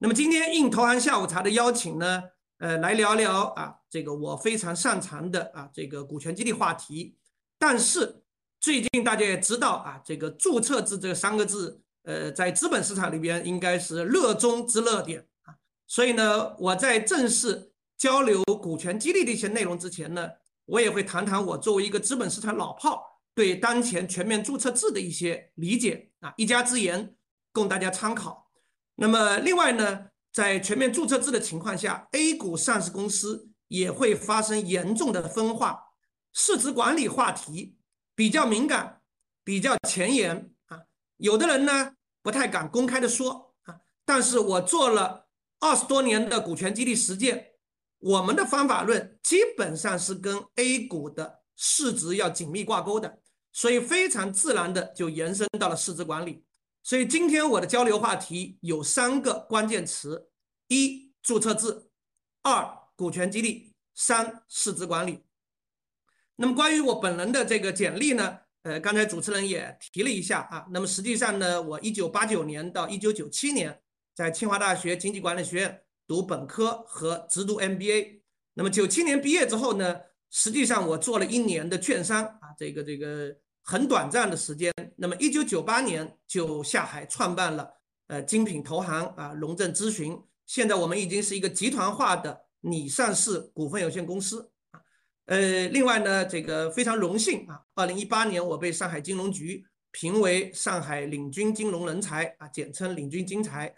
[0.00, 2.22] 那么今天应投行下午茶的邀请呢，
[2.58, 7.16] 呃，来聊聊啊，这个我非常擅长的啊，这个股权激励话题。
[7.58, 8.22] 但是
[8.60, 15.54] 最近大家也知道啊，这个注册制这三个字，呃，在资本市场里边应该是热衷之热点啊。
[15.88, 20.28] 所以呢，我在正式交流股权激励的一些内容之前呢，
[20.66, 27.16] 我也会谈谈我作为一个资本市场老炮对当前全面注册制的一些理解啊，一家之言，
[27.52, 28.47] 供大家参考。
[29.00, 35.80] 那么，另外呢，在全面注册制的情况下，A 股上市公司也会发生严重的分化，
[36.32, 37.76] 市值管理话题
[38.16, 39.00] 比较敏感，
[39.44, 40.80] 比较前沿啊。
[41.18, 45.28] 有的人呢不太敢公开的说啊，但是我做了
[45.60, 47.52] 二十多年的股权激励实践，
[48.00, 53.20] 我们的方法论基本上是跟 A 股的市值要紧密挂钩的，
[53.52, 56.42] 所以非常自然的就延伸到了市值管理。
[56.88, 60.30] 所以今天我的交流话题有三个关键词：
[60.68, 61.90] 一、注册制；
[62.42, 62.66] 二、
[62.96, 65.22] 股权激励；三、市值管理。
[66.36, 68.38] 那么关于我本人的这个简历呢？
[68.62, 70.66] 呃，刚才主持人也提了一下啊。
[70.70, 73.82] 那么实际上呢，我一九八九年到一九九七年
[74.14, 78.22] 在清华大学经济管理学院读本科和直读 MBA。
[78.54, 83.36] 那么九七年毕业之后呢，实际上我做了一年的券商啊，这个这个。
[83.70, 87.70] 很短暂的时间，那么一九九八年就下海创办了
[88.06, 94.50] 呃精品投行啊龙正咨询，现在我们已经是一个集团化的拟上市股份有限公司，
[95.26, 103.74] 呃另外呢这个非常荣幸啊，二零一八年我被上海金融局评为上海领军金融人才啊，简称领军金才，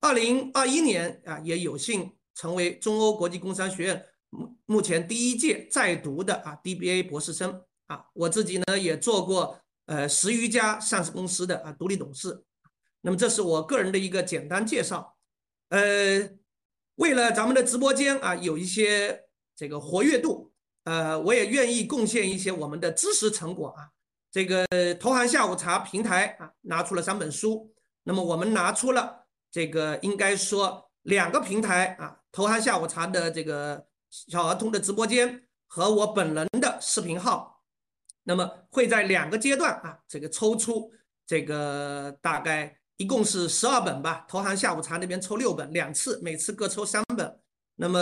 [0.00, 7.62] 二零二一年啊也有幸成为中欧国际工商学院目目前第一届在读的啊 DBA 博士生。
[7.94, 12.42] 啊，我自己呢也做过呃十余家上市公司的啊独立董事，
[13.02, 15.16] 那么这是我个人的一个简单介绍。
[15.68, 16.28] 呃，
[16.96, 20.52] 为了咱们的直播间啊有一些这个活跃度，
[20.84, 23.90] 呃，我也愿意贡献一些我们的知识成果啊。
[24.32, 24.66] 这个
[24.98, 27.72] 投行下午茶平台啊拿出了三本书，
[28.02, 37.53] 那么我们拿出了这个应该说两个平台啊，投行下午茶的这个小儿童的直播间和我本人的视频号。
[38.24, 40.90] 那么会在两个阶段啊，这个抽出
[41.26, 47.38] 这个大概一共是十二本吧，投行下午茶那边抽六本，两次，每次各抽三本。
[47.76, 47.98] 那么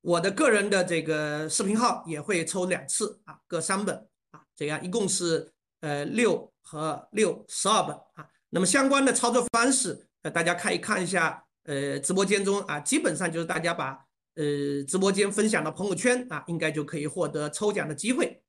[0.00, 3.96] 我的个人的这个视频号也会抽两次啊，各三本
[4.30, 8.26] 啊，这样一共是呃六和六十二本啊。
[8.48, 13.98] 那么相关的操作方式，呃，大家可以看一下，呃，直播间中啊，基本上就是大家把
[14.36, 18.40] 呃直播间分享到朋友圈啊，应该就可以获得抽奖的机会。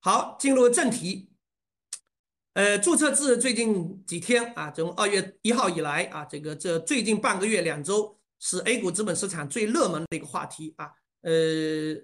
[0.00, 1.28] 好，进入正题。
[2.54, 10.90] 呃，注册制最近几天啊，从二月一号以来啊，这个这最近半个月两周是 A 股资本市场最热门的一个话题啊。
[11.22, 11.32] 呃，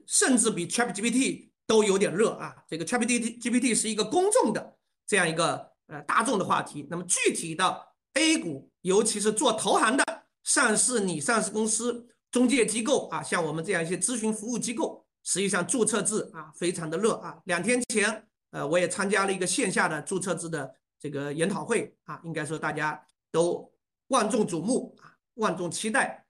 [0.07, 2.55] 甚至比 ChatGPT 都有点热啊。
[2.69, 6.87] 这个 ChatGPT 是一个公众的这样一个呃大众的话题。
[6.91, 10.05] 那么具体到 A 股，尤其是做投行的
[10.43, 15.04] 上市拟上市公司中介机构啊，像我们这样一些咨询服务机构。
[15.25, 17.37] 实际上注册制啊，非常的热啊。
[17.47, 23.73] 两天前，呃，我也参加了一个线下的注册制的这个研讨会啊，应该说大家都
[24.09, 26.27] 万众瞩目啊，万众期待。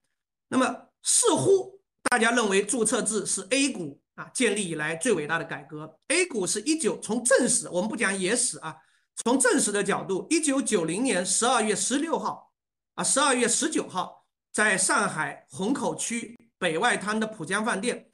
[0.48, 5.98] 那么似乎大家认为注册制是 A 股啊建立以来最伟大的改革。
[6.08, 8.76] A 股是一九从正史，我们不讲野史啊，
[9.24, 12.52] 从正史的角度，一九九零年十二月十六号
[12.94, 18.08] 啊，十二月十九号，在上海虹口区北外滩的浦江饭店。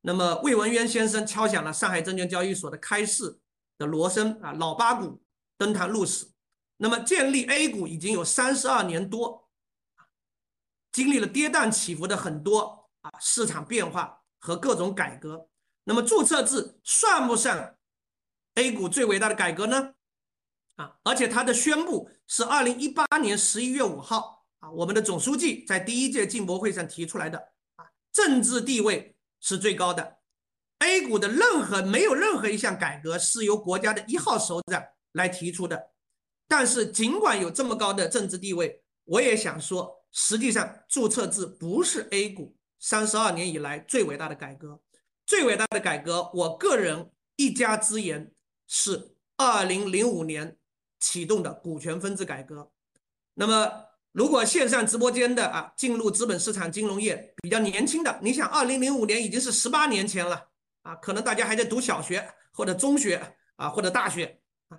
[0.00, 3.38] 那么魏文渊先生敲响了上海证券交易所的开市
[3.76, 5.20] 的锣声啊，老八股
[5.56, 6.28] 登堂入室。
[6.76, 9.48] 那么建立 A 股已经有三十二年多，
[10.92, 15.48] 经历了跌宕起伏的很多啊市场变化和各种改革。
[15.82, 17.74] 那么注册制算不上
[18.54, 19.94] A 股最伟大的改革呢？
[20.76, 27.36] 啊，而且它的宣布是二零一八年十一月五号啊，我们的总书记在第一届进博会上提出来的
[27.74, 29.16] 啊，政治地位。
[29.40, 30.18] 是最高的
[30.78, 34.82] ，A 股的任何没有任何一项改革是由国家的一号首长
[35.12, 35.90] 来提出的。
[36.46, 44.80] 但是尽管有这么高的政治地位，我也想说，实际上注册制不是 A 股三十二年以来最伟大的改革。
[45.26, 48.32] 最伟大的改革，我个人一家之言
[48.66, 50.56] 是二零零五年
[50.98, 52.70] 启动的股权分置改革。
[53.34, 53.87] 那么。
[54.12, 60.48] 如果线上直播间的啊，进入资本市场金融业比较年轻的，你想，二零零五年已经是十八年前了
[60.82, 63.20] 啊，可能大家还在读小学或者中学
[63.56, 64.78] 啊，或者大学啊。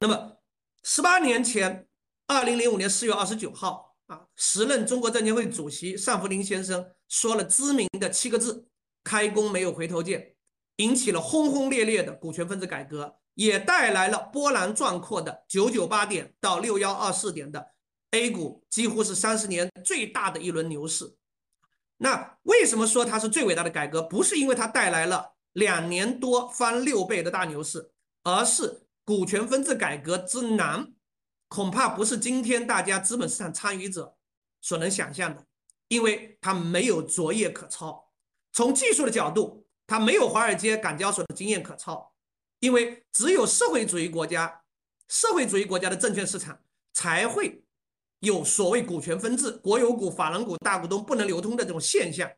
[0.00, 0.38] 那么
[0.84, 1.86] 十八年前，
[2.26, 8.68] 二零零五年四月二十九号，啊，时任中国证监会主席尚福林先生说了知名的七个字
[9.04, 10.34] ：“开弓没有回头箭”，
[10.76, 17.72] 引起了轰轰烈烈的股权分置改革，也带来了波澜壮阔的九九八点到六幺二四点的
[18.12, 21.14] A 股，几乎是三十年最大的一轮牛市。
[21.98, 24.02] 那为什么说它是最伟大的改革？
[24.02, 27.90] 不是因为它带来了两年多翻六倍的大牛市，
[28.22, 30.92] 而是股权分置改革之难。
[31.48, 34.16] 恐怕不是今天大家资本市场参与者
[34.60, 35.44] 所能想象的，
[35.88, 38.10] 因为它没有昨夜可抄。
[38.52, 42.12] 从技术的角度，它没有华尔街、港交所的经验可抄，
[42.60, 44.62] 因为只有社会主义国家、
[45.08, 46.60] 社会主义国家的证券市场
[46.92, 47.64] 才会
[48.20, 52.30] 有所谓股权分置、国有股、法人股、大股东不能流通的这种现象。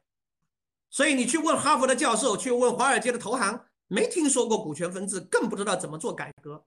[0.90, 6.64] 所以你去问哈佛的教授，去问华尔街的投行，没听说过股权分置，更不知道怎么做改革。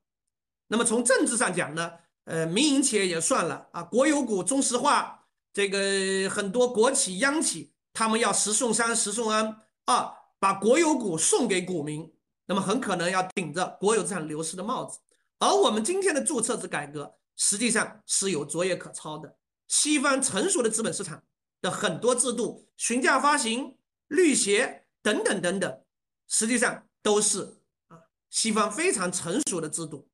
[0.68, 1.92] 那么从政治上讲呢？
[2.26, 12.10] 呃，民营企业也算了啊，国有股、中石化，这个很多国企、央企，他们要十送三、十送安啊，把国有股送给股民，
[12.46, 15.00] 那么很可能要顶着国有资产流失的帽子。
[15.38, 19.36] 而我们今天的注册制改革，实际上是有昨夜可抄的。
[19.68, 21.24] 西方成熟的资本市场
[21.62, 23.78] 的很多制度，询价发行、
[24.08, 25.84] 绿协等等等等，
[26.28, 27.98] 实际上都是啊
[28.30, 30.10] 西方非常成熟的制度。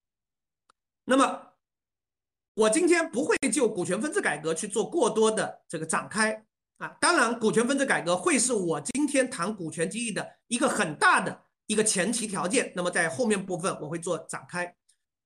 [1.06, 1.48] 那么。
[2.56, 6.46] 我今天不会就股权分置改革去做过多的这个展开
[6.78, 12.74] 啊，当然，股权分置改革会是我今天谈股权激励的一个很大的一个前提条件。
[12.76, 14.76] 那么在后面部分我会做展开。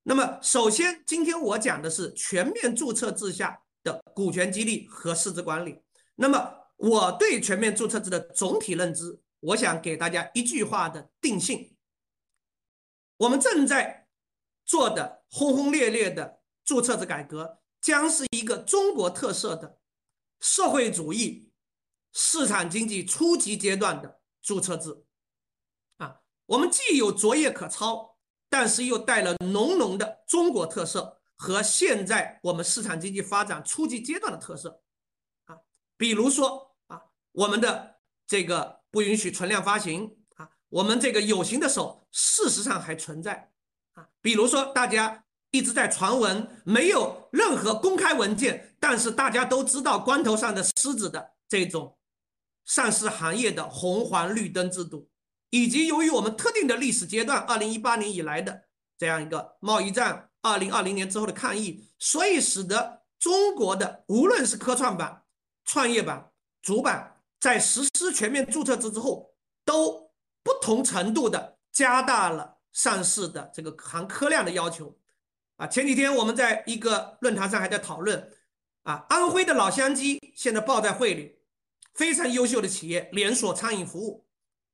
[0.04, 5.82] 那么首先，今天我讲的是全面注册制下的股权激励和市值管理。
[6.16, 11.76] 那么我对全面注册制的总体认知，我想给大家一句话的定性：
[13.18, 14.08] 我们正在
[14.66, 16.42] 做的轰轰烈烈的。
[16.66, 19.80] 注册制改革将是一个中国特色的
[20.40, 21.52] 社会主义
[22.14, 25.04] 市场经济初级阶段的注册制
[25.98, 28.13] 啊，我们既有昨夜可抄，
[28.54, 34.84] 但是又带了浓浓的中国特色和现在我们市场经济发展初级阶段的特色
[35.46, 35.58] 啊，
[35.98, 37.02] 比如说啊，
[37.32, 37.96] 我们的
[38.28, 43.50] 这个不允许存量发行啊，我们这个有形的手事实上还存在
[43.94, 45.24] 啊，比如说大家。
[45.56, 51.96] 一直在传闻，没有任何公开文件，但是大家都知道关头上的狮子的这种
[52.66, 55.08] 上市行业的红黄绿灯制度，
[55.54, 58.64] 以及由于我们特定的历史阶段，二零一八年以来的
[58.98, 65.26] 这样一个贸易战，二零二零年之后的抗疫，所以使得中国的无论是科创板、
[65.64, 66.32] 创业板、
[66.64, 70.12] 主板，在实施全面注册制之后，都
[70.42, 74.98] 不同程度的加大了上市的这个含科量的要求。
[75.58, 78.28] 啊，前几天我们在一个论坛上还在讨论，
[78.82, 81.38] 啊，安徽的老乡鸡现在抱在会里，
[81.94, 84.26] 非常优秀的企业，连锁餐饮服务，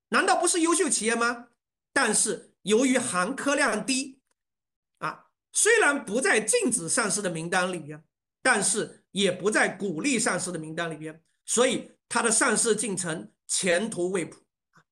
[0.10, 1.48] 难道不是优秀企业吗？
[1.94, 4.20] 但是由于含科量低，
[5.00, 8.04] 啊，虽然不在禁止上市的名单里边，
[8.42, 14.38] 但是也不在鼓励上市的名单里边，所以它的上市进程前途未卜，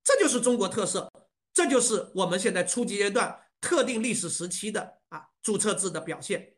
[0.03, 1.11] 这就是中国特色，
[1.53, 5.27] 这就是我们现在初级阶段特定历史时期的啊。
[5.41, 6.57] 注册制的表现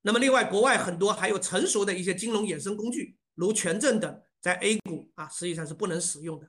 [0.00, 6.48] 那么另外国外很多还有成熟的一些金融衍生工具，如权证等，在 A 股啊实际上是不能使用的。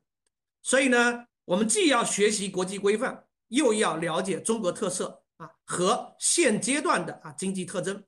[0.66, 8.04] 所以呢，我们既要学习国际规范，又要了解中国特色啊和现阶段的啊经济特征。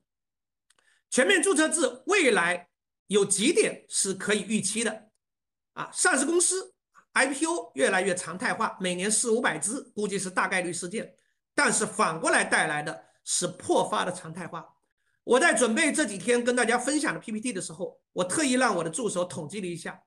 [1.08, 2.68] 全面注册制未来
[3.06, 5.10] 有几点是可以预期的
[5.74, 6.74] 啊，上市公司
[7.14, 11.14] IPO 越来越常态化，每年四五百只，估计是大概率事件。
[11.54, 13.04] 但是反过来带来的。
[13.30, 14.66] 是破发的常态化。
[15.22, 20.00] 我在准备这几天跟大家分享的 PPT 的时候，我特意让我的助手统计了一下，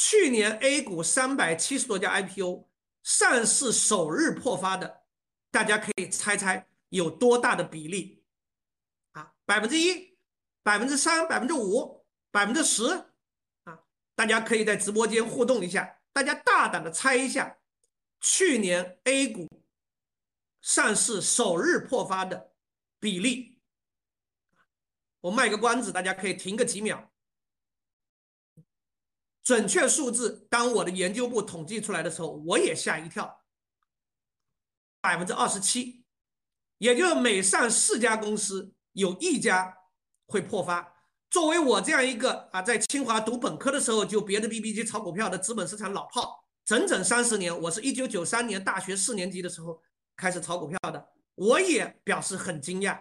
[0.00, 2.68] 去年 A 股三百七十多家 IPO
[3.02, 5.02] 上市首日破发的，
[5.50, 8.22] 大家可以猜猜有多大的比例？
[9.10, 10.16] 啊，百分之一、
[10.62, 12.84] 百分之三、百分之五、百分之十？
[13.64, 13.80] 啊，
[14.14, 17.58] 大家可以在直播间互动一下，大家大胆的猜一下，
[18.20, 19.48] 去年 A 股
[20.60, 22.52] 上市首日破发的。
[23.00, 23.58] 比例，
[25.22, 27.12] 我卖个关子，大家可以停个几秒。
[29.48, 33.40] 准确数字，当我的研究部统计出来的时候，我也吓一跳，
[35.00, 36.04] 百分之二十七，
[36.76, 39.74] 也就是每上四家公司有一家
[40.26, 40.92] 会破发。
[41.30, 49.82] 作为我这样一个啊，在清华读本科的时候就别的 B B 机炒股票的资本市场老炮，整整三十年，我是一九九三年大学四年级的时候
[50.14, 51.08] 开始炒股票的。
[51.36, 52.96] 我也表示很惊讶，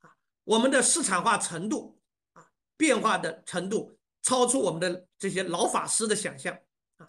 [0.00, 2.00] 啊，我们的市场化程度
[2.32, 2.46] 啊，
[2.78, 6.56] 变化的程度超出我们的这些老法师的想象
[6.96, 7.08] 啊。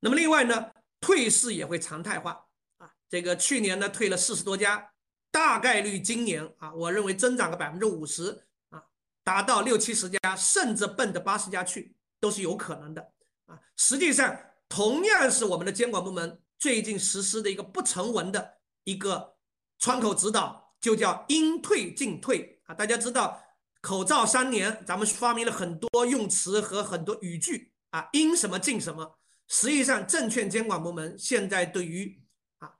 [0.00, 2.46] 那么另外呢，退市也会常态化
[2.78, 2.90] 啊。
[3.08, 4.92] 这个去年呢退了四十多家，
[5.30, 8.82] 大概率今年啊，我认为增长个百分之五十啊，
[9.22, 13.12] 达到六七十家，甚至奔着八十家去都是有可能的
[13.46, 13.60] 啊。
[13.76, 14.36] 实际上，
[14.68, 18.54] 同样是我们的监管部门最近实施的一个不成文的
[18.84, 19.36] 一个
[19.78, 22.74] 窗口指导，就叫应退尽退啊。
[22.74, 23.43] 大家知道。
[23.84, 29.18] 口罩三年，咱们发明了很多用词和很多语句啊，应什么尽什么。
[29.46, 32.18] 实际上，证券监管部门现在对于
[32.60, 32.76] 啊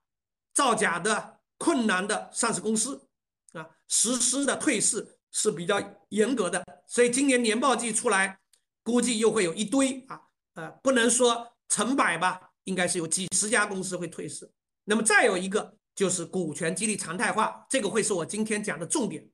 [0.54, 3.06] 造假的困难的上市公司
[3.52, 8.38] 啊实施的退市是比较严格的，所以今年年报季出来，
[8.82, 10.18] 估计又会有一堆啊
[10.54, 14.50] 呃，不能说成百吧，应该是有几十家公司会退市。
[14.84, 19.28] 那么再有一个就是股权激励常态化，这个会是我今天讲的重点。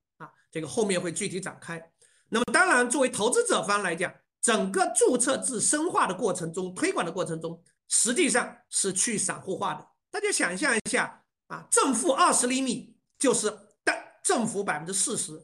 [0.51, 1.81] 这个后面会具体展开。
[2.29, 9.87] 那么，当然，作为投资者方来讲，整个注册制深化的过程中、推广的过程中，实际上是去散户化的。
[10.11, 13.53] 大家想象一下啊，正负二十厘米就是
[13.83, 15.37] 但正负百分之四十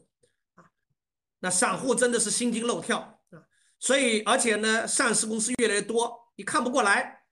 [0.55, 0.63] 啊，
[1.39, 3.43] 那散户真的是心惊肉跳啊。
[3.79, 7.23] 所以，而且呢，上市公司越来越多，你看不过来，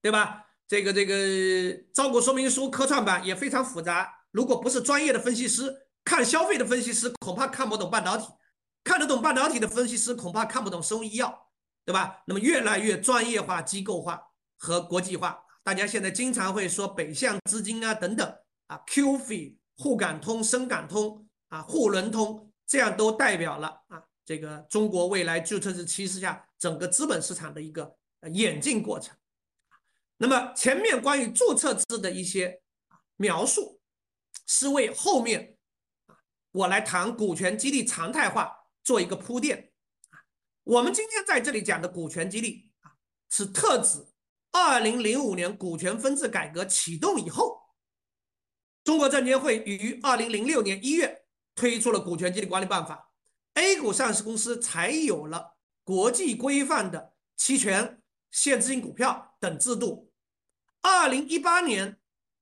[0.00, 0.46] 对吧？
[0.66, 5.86] 这个这个招股说明书科创板也非常复杂，如果不是专业的分析师。
[6.04, 8.26] 看消费的分析师恐怕看不懂半导体，
[8.82, 11.50] 看得懂半导体的分析师恐怕看不懂生物医药，
[11.84, 12.22] 对吧？
[12.26, 14.20] 那么越来越专业化、机构化
[14.58, 15.44] 和国际化。
[15.62, 27.96] 大家现在经常会说北向资金啊等等啊，QF、沪港通、深港通啊、沪伦通，这样都代表了啊这个中国未来注册制趋势下整个资本市场的一个
[28.32, 29.16] 演进过程。
[30.16, 32.60] 那么前面关于注册制的一些
[33.16, 33.80] 描述，
[34.46, 35.51] 是为后面。
[36.52, 38.54] 我来谈股权激励常态化
[38.84, 39.72] 做一个铺垫
[40.10, 40.20] 啊。
[40.64, 42.92] 我们今天在这里讲的股权激励啊，
[43.28, 44.06] 是特指
[44.52, 47.58] 二零零五年股权分置改革启动以后，
[48.84, 53.12] 中国证监会于二零零六年一月推出了股权激励管理办法
[53.54, 60.12] ，A 股上市公司才有了国际规范的期权、现资金股票等制度。
[60.82, 61.98] 二零一八年，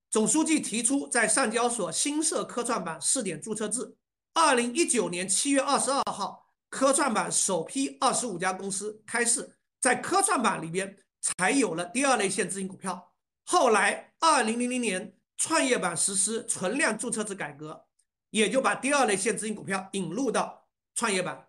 [0.09, 3.95] 总书记提出在上交所新设科创板试点注册制。
[4.33, 13.11] 二零一九年七月二十二号，科创板首批二十五家公司开市，在科创板里边才有了第二类现资金股票。
[13.43, 17.85] 后来，二零零零年创业板实施存量注册制改革，
[18.29, 21.47] 也就把第二类现资金股票引入到创业板。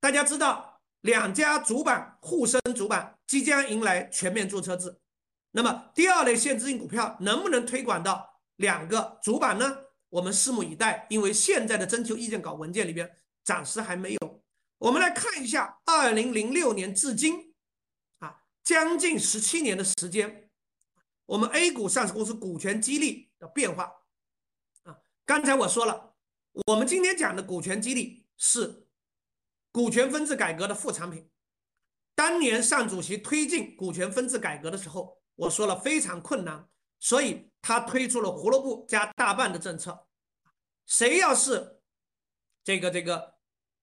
[0.00, 4.98] 大家知道，两家主板沪深主板即将迎来全面注册制，
[5.52, 9.78] 那么第二类现资金股票能不能推广到两个主板呢？
[10.16, 14.42] 我们拭目以待，因为现在的征求意见稿文件里边暂时还没有。
[14.78, 17.54] 我们来看一下，二零零六年至今，
[18.20, 20.48] 啊，将近十七年的时间，
[21.26, 23.92] 我们 A 股上市公司股权激励的变化。
[24.84, 24.96] 啊，
[25.26, 26.14] 刚才我说了，
[26.66, 28.86] 我们今天讲的股权激励是
[29.70, 31.28] 股权分置改革的副产品。
[32.14, 36.66] 当年上主席推进股权分置改革的时候，我说了非常困难。
[36.98, 40.05] 所以他推出了胡萝卜加大棒的政策，
[40.86, 41.80] 谁要是
[42.64, 43.34] 这个这个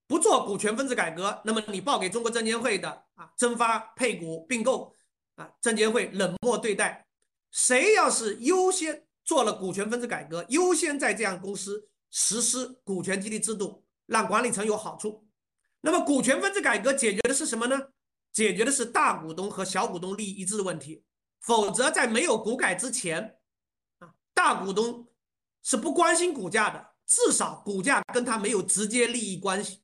[0.07, 4.95] 不做股权分置改革，那么你报给中国证监会的啊，增发配股并购
[5.35, 7.05] 啊，证监会冷漠对待；
[7.51, 15.27] 谁要是优先做了股权分置改革，优先在这样公司实施股权激励制度，让管理层有好处。
[15.81, 17.89] 那么股权分置改革解决的是什么呢？
[18.31, 21.03] 解决的是大股东和小股东利益一致的问题。
[21.39, 23.37] 否则，在没有股改之前，
[23.99, 25.07] 啊，大股东
[25.61, 29.81] 是不关心股价的，至少股价跟他没有直接利益关系。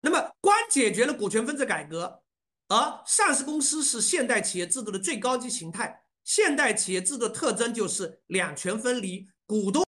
[0.00, 2.22] 那么，光解决了股权分置改革，
[2.68, 6.04] 而上市公司是现代企业制度的最高级形态。
[6.22, 9.82] 现代企业制度的特征就是两权分离，股东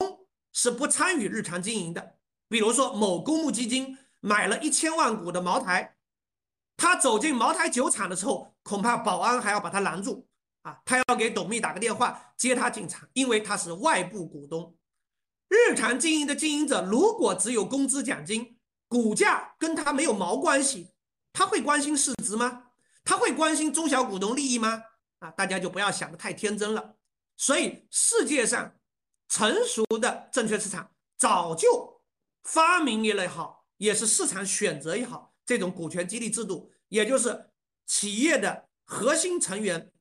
[0.53, 2.15] 是不参与日常经营的。
[2.47, 5.97] 比如说，某公募基金买了一千万股的茅台。
[6.77, 10.25] 他走进茅台酒厂的时候，恐怕保安还要把他拦住
[10.61, 10.81] 啊！
[10.85, 14.73] 他要给董秘打个电话接他进场，因为他是外部股东。
[15.49, 20.93] 日常经营的经营者，如果只有工资奖金，股价跟他没有毛关系，
[21.33, 22.67] 他会关心市值吗？
[23.03, 24.83] 他会关心中小股东利益吗？
[25.19, 26.95] 啊，大家就不要想的太天真了。
[27.35, 28.75] 所以，世界上
[29.27, 32.01] 成熟的证券市场早就
[32.43, 35.33] 发明也好，也是市场选择也好。
[35.45, 37.49] 这种股权激励制度，也就是
[37.87, 39.91] 企业的核心成员、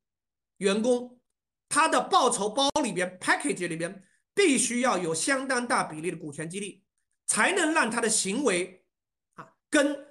[0.59, 1.19] 员工，
[1.69, 4.05] 他的报酬包里边 package 里边
[4.39, 6.85] 必须要有相当大比例的股权激励，
[7.27, 8.87] 才能让他的行为
[9.35, 10.07] 啊跟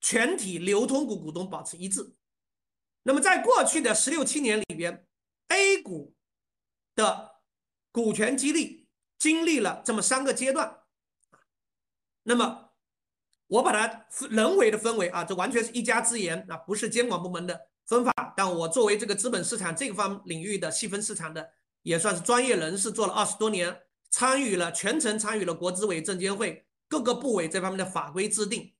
[0.00, 2.16] 全体流通股股东保持一致。
[3.04, 5.06] 那么在过去的十六七年里边
[5.46, 6.16] ，A 股
[6.96, 7.36] 的
[7.92, 10.80] 股权激励经历了这么三个阶段。
[12.24, 12.72] 那么
[13.46, 18.12] 我把它人为的分为啊，这完全是一家之言啊，不是监管部门的分法。
[18.36, 21.52] 但我作为这个资本市场这个方领域的细分市场的，
[21.88, 23.74] 也算是专业人士，做了二十多年，
[24.10, 28.74] 参与了全程参与了国资委、证监会各个部委这方面的法规制定。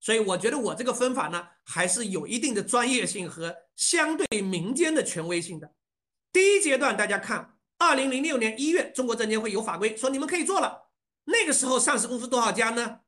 [0.00, 5.74] 所以我觉得我这个分法呢，还是有一定的专业性和相对民间的权威性的。
[6.32, 10.88] 第一阶段，大家看，二零零六年一月，中国证监会有法规说你们可以做了。
[11.24, 13.00] 那个时候上市公司多少家呢？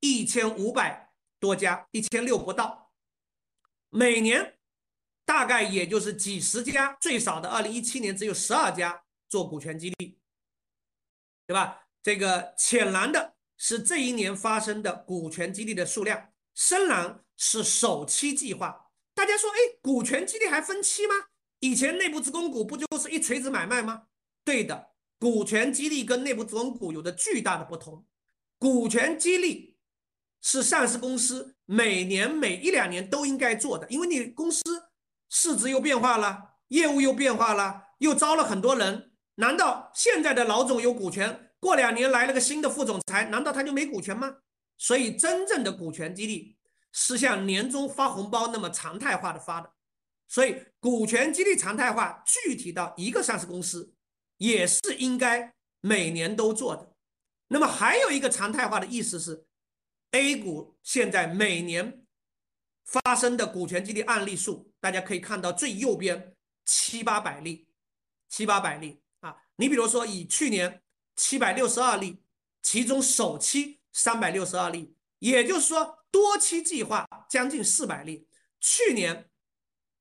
[0.00, 2.90] 一千五百多家，一千六不到。
[3.90, 4.54] 每年
[5.24, 9.03] 大概也就是几十家，最少的二零一七年只有十二家
[9.34, 10.16] 做股权激励，
[11.44, 11.88] 对吧？
[12.04, 16.30] 这个浅蓝的是这一年发生的股权激励的数量。
[16.54, 21.14] 深蓝是首期计划，大家说，哎，股权激励还分期吗？
[21.58, 24.04] 以前内部职工股不就是一锤子买卖吗？
[24.44, 28.06] 对的，股权激励跟内部职工股有着巨大的不同。
[28.56, 29.76] 股权激励
[30.42, 34.62] 是上市公司每年每一两年都应该做的，因为你公司
[35.28, 44.36] 市值又变化了，业务又变化了，又招了很多人，难道现在的老总有股权，过两年来了个新的副总裁，难道他就没股权吗？
[44.76, 46.56] 所以，真正的股权激励
[46.92, 49.72] 是像年终发红包那么常态化的发的。
[50.26, 53.94] 所以，股权激励常态化，具体到一个上市公司，
[54.38, 56.94] 也是应该每年都做的。
[57.48, 59.46] 那么，还有一个常态化的意思是
[60.12, 62.04] ，A 股现在每年
[62.84, 67.68] 发生的股权激励案例数，大家可以看到最右边七八百例，
[68.28, 69.03] 七八百例。
[69.56, 70.82] 你比如说，以去年
[71.16, 72.22] 七百六十二例，
[72.62, 73.80] 其中首期。
[73.96, 78.26] 三百六十二例，也就是说多期计划将近四百例。
[78.58, 79.30] 去年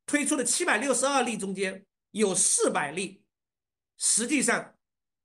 [0.08, 3.24] 推出的七百六十二例中间有四百例，
[4.00, 4.74] 实际上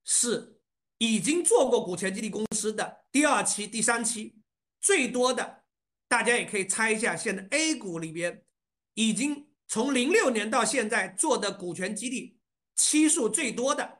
[0.05, 0.61] 是
[0.99, 4.37] 已经做过股权激励公司的第二期、第三期。
[4.83, 5.65] 最多的，
[6.07, 8.45] 大家也可以猜一下，现在 A 股里边
[8.93, 12.39] 已经从零六年到现在做的股权激励
[12.77, 13.98] 期数最多的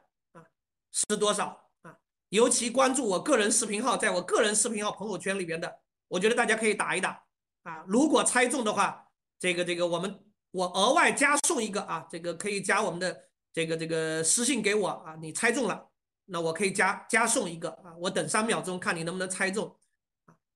[0.93, 1.97] 是多少啊？
[2.31, 7.25] 尤其关注我个人视频号，在我个人视频号朋友圈里边的，我觉得大家可以打一打
[7.63, 7.85] 啊。
[7.87, 15.17] 如果猜中的话，这个这个我们我额外加送一个啊，这个可以加我们的这个这个私信给我啊。
[15.21, 15.89] 你猜中了，
[16.27, 17.95] 那我可以加加送一个啊。
[18.01, 19.75] 我等三秒钟看你能不能猜中。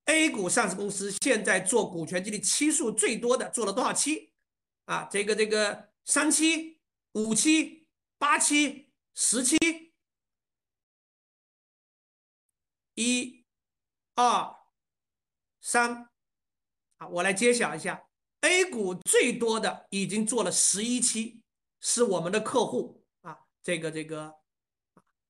[0.06, 4.32] A 股上市公司现在做股权激励期数最多的做了多少期
[4.84, 5.08] 啊？
[5.10, 6.80] 这个这个三期、
[7.12, 7.86] 五期、
[8.18, 9.56] 八期、十期。
[12.94, 13.44] 一、
[14.14, 14.54] 二、
[15.60, 16.10] 三，
[16.98, 18.06] 啊，我来揭晓一下
[18.42, 21.40] ，A 股最多的已经做了十一期，
[21.80, 24.34] 是我们的客户啊，这个这个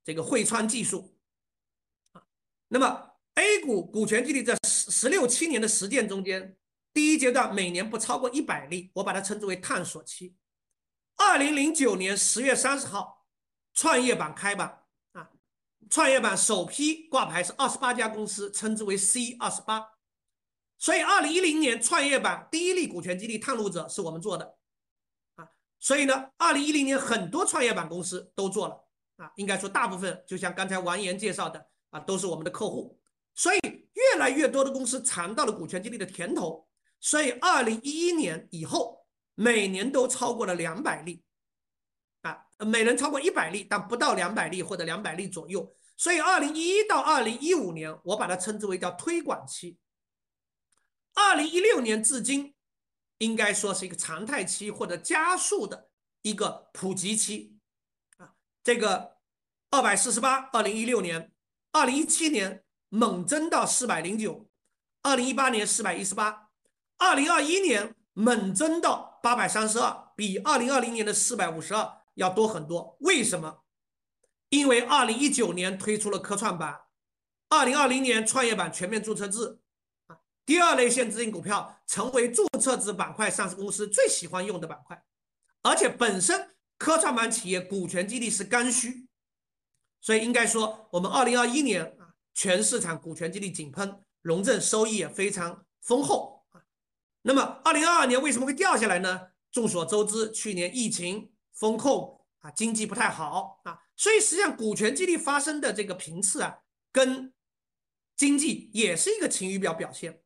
[0.02, 1.16] 这个汇川技术
[2.12, 2.24] 啊。
[2.68, 6.56] 那么 A 股股权激励在十十六七年的实践中间，
[6.92, 10.36] 第一阶段每年不超过一百例，我把它称之为探索期。
[11.16, 13.26] 二零零九年十月三十号，
[13.72, 14.81] 创业板开板。
[15.90, 19.86] 创业板首批挂牌是二十八家公司，称之为 C 二十八。
[20.78, 24.56] 所以，二零一零年创业板第一例股权激励探路者是我们做的
[25.36, 25.46] 啊。
[25.78, 28.84] 所以呢，二零一零年很多创业板公司都做了
[29.16, 29.30] 啊。
[29.36, 32.98] 应该说，大部分就像刚才王岩介绍的啊，都是我们的客户。
[33.34, 33.58] 所以，
[33.92, 36.66] 越来越多的公司尝到了股权激励的甜头。
[36.98, 41.22] 所以，二零一一年以后，每年都超过了两百例，
[42.64, 45.74] 每人超过一百例，但不到两百例或者两百例左右。
[45.96, 49.78] 所以，二零一一到二零一五年，我把它称之为叫推广期。
[51.14, 52.54] 二零一六年至今，
[53.18, 55.90] 应该说是一个常态期或者加速的
[56.22, 57.58] 一个普及期
[58.16, 58.32] 啊。
[58.64, 59.18] 这个
[59.70, 61.32] 二百四十八，二零一六年，
[61.72, 64.48] 二零一七年猛增到四百零九，
[65.02, 66.50] 二零一八年四百一十八，
[66.98, 72.96] 二零二一年猛增到八百三十二，比二零二零年的四百五十二要多很多。
[73.00, 73.62] 为什么？
[74.50, 76.82] 因为二零一九年推出了科创板，
[77.48, 79.58] 二零二零年创业板全面注册制，
[80.08, 85.02] 啊，第二类限制性股票成为注册制板块上市公司最喜欢用的板块，
[85.62, 89.06] 而且本身科创板企业股权激励是刚需，
[90.02, 96.60] 所以应该说我们二零二一年啊，全市场股权激励井喷，融证收益也非常丰厚啊。
[97.22, 99.28] 那么二零二二年为什么会掉下来呢？
[99.50, 103.78] 众所周知，去年疫情风控啊，经济不太好啊。
[103.96, 106.58] 所以实际上，股权激励发生的这个频次啊，
[106.90, 107.32] 跟
[108.16, 110.22] 经济也是一个晴雨表表现。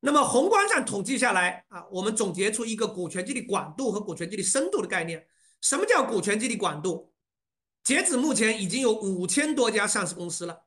[0.00, 5.26] 那么宏观上统计下来啊，我们总结出一个股权激励广度和股权激励深度的概念。
[5.60, 7.12] 什么叫股权激励广度？
[7.84, 10.64] 截止目前已经有五千多家上市公司了。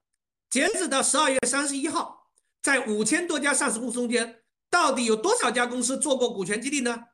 [0.50, 2.30] 截止到十二月三十一号，
[2.62, 7.06] 在五千多家上市公司中间，到底有多少家公司做过股权激励呢？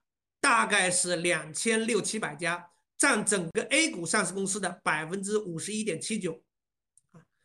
[0.42, 6.40] 大概是两千六七百家，占整个 A 股上市公司的百分之五十一点七九。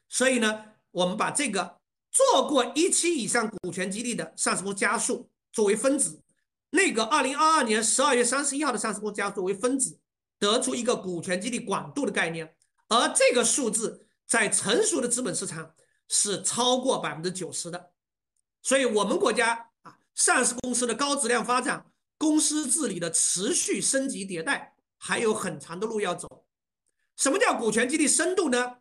[0.08, 1.78] 所以呢，我们把这个
[2.10, 6.20] 做过一期以上股权激励的上市公司家数作为分子，
[6.70, 9.98] 那个二零二二年十二月三十一号的上市公司家作为分子，
[10.38, 12.54] 得出一个股权激励广度的概念。
[12.88, 15.74] 而这个数字在成熟的资本市场
[16.08, 17.92] 是超过百分之九十的。
[18.62, 21.86] 所以，我们国家啊，上市公司的高质量发展，
[22.18, 24.73] 公司治理的持续升级迭代，
[25.06, 26.46] 还有很长的路要走。
[27.14, 28.78] 什么叫股权激励深度呢？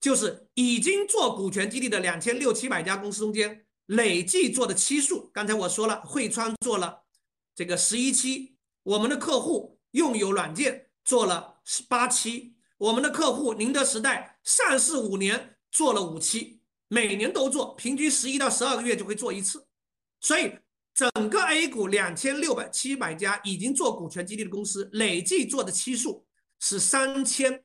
[0.00, 5.30] 就是已经做股权激励的两千六七百家公司中间，累计做的期数。
[5.34, 7.02] 刚才我说了，汇川做了
[7.54, 19.66] 这个十一期，我们的客户用友软件做了十八期，我们的客户宁德时代上市五年做了五期，每年都做，平均十一到十二个月就会做一次。
[20.20, 20.58] 所以
[20.96, 26.26] 整个 A 股两千六百七百家已经做股权激励的公司，累计做的期数
[26.58, 27.62] 是三千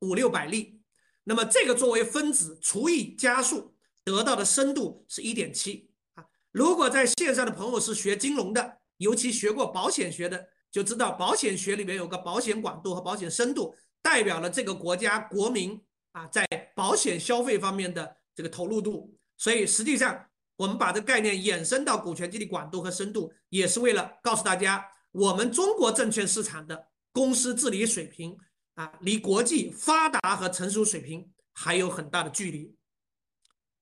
[0.00, 0.80] 五六百例。
[1.22, 6.24] 那么这个作为分子除以加数得到的深度是一点七啊。
[6.50, 19.16] 如果在线上的朋友是学金融的，尤其学过保险学的，就知道保险学里面有个保险广度和保险深度，代表了这个国家国民啊在保险消费方面的这个投入度。
[19.36, 28.36] 所以实际上我们把这概念衍生到股权激励广度和深度，也是为了告诉大家，我们中国证券市场的公司治理水平。
[28.74, 32.74] 啊，离国际发达和成熟水平还有很大的距离。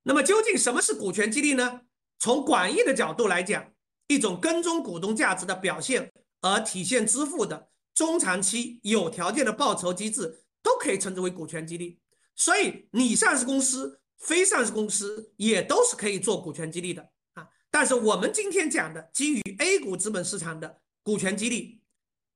[0.03, 1.81] 那么，究竟什么是股权激励呢？
[2.19, 3.73] 从广义的角度来讲，
[4.07, 11.99] 一种跟踪股东价值的表现而体现支付的中长期有条件的报酬机制，都可以称之为股权激励。
[12.37, 17.49] 所以，你上市公司、非上市公司也都是可以做股权激励的啊。
[17.71, 21.83] 但是，我们今天讲的基于 A 股资本市场的股权激励，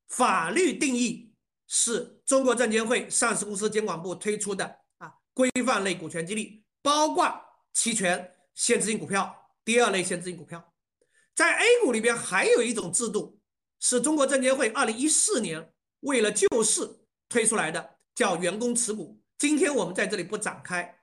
[0.09, 1.33] 法律定义。
[1.69, 4.65] 是中国证监会上市公司监管部推出的
[4.99, 7.29] 啊规范类股权激励，包括
[7.73, 10.73] 期权、现值性股票、第二类现值性股票。
[11.35, 13.41] 在 A 股里边还有一种制度，
[13.81, 15.73] 是中国证监会二零一四年
[16.03, 16.89] 为了救市
[17.29, 19.21] 推出来的，叫员工持股。
[19.37, 21.01] 今天我们在这里不展开，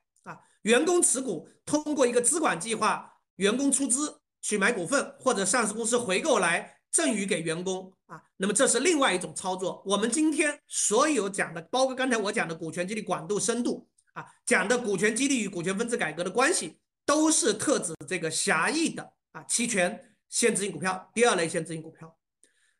[0.63, 6.79] 员工持股通过一个资管计划，员工出资去买股份，或者上市公司回购来。
[6.93, 9.81] 赠与给员工啊，那么这是另外一种操作。
[9.83, 22.15] 我们今天所有讲的，包括刚才我讲的股权激励广度、深度啊，讲的股权激励与股权分置改革的关系，都是特指这个狭义的啊期权、现值性股票、第二类现值性股票。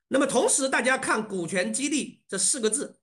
[0.09, 2.99] 那么同时，大家看股权激励这四个字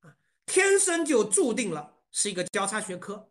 [0.00, 0.12] 啊，
[0.44, 3.30] 天生就注定了是一个交叉学科，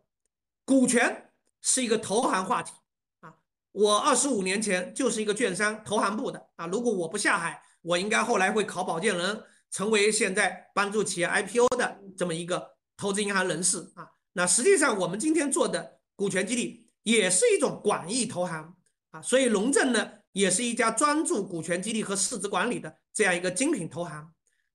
[0.72, 1.30] 股权
[1.60, 2.72] 是一个投行话题
[3.20, 3.34] 啊。
[3.72, 14.08] 我二十五年前就是一个券商投行部的啊，如果我不下海，我应该后来会考保荐人，成为现在帮助企业 IPO 的这么一个投资银行人士啊。
[14.32, 18.74] 那实际上我们今天做的股权激励也是一种广义投行
[19.10, 24.32] 啊，所以龙正呢也是一家专注股权激励和市值管理的这样一个精品投行。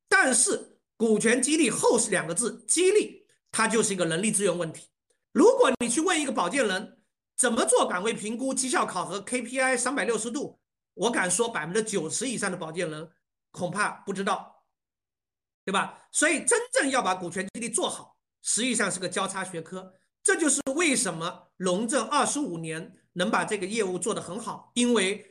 [0.07, 4.89] 但是股权激励后是两个字，激励它就是一个人力资源问题。
[5.37, 6.97] 如果你去问一个保荐人，
[7.35, 10.59] 怎么做岗位评估、绩效考核、KPI 三百六十度？
[10.95, 13.07] 我敢说百分之九十以上的保荐人
[13.51, 14.63] 恐怕不知道，
[15.63, 16.07] 对吧？
[16.11, 19.93] 所以真正要把股权激励做好，实际上是个交叉学科。
[20.23, 25.23] 这就是为什么龙正二十五年能把这个业务做得很好，因为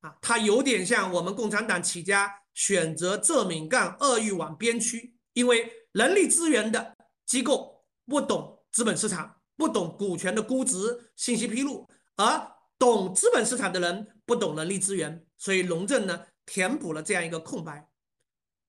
[0.00, 9.36] 啊，它有点像我们共产党起家选择浙闽赣鄂豫皖边区，因为人力资源的机构不懂资本市场。
[9.56, 17.88] 不懂股权的估值、信息披露，而懂资本市场的人不懂人力资源，所以龙正呢填补了这样一个空白。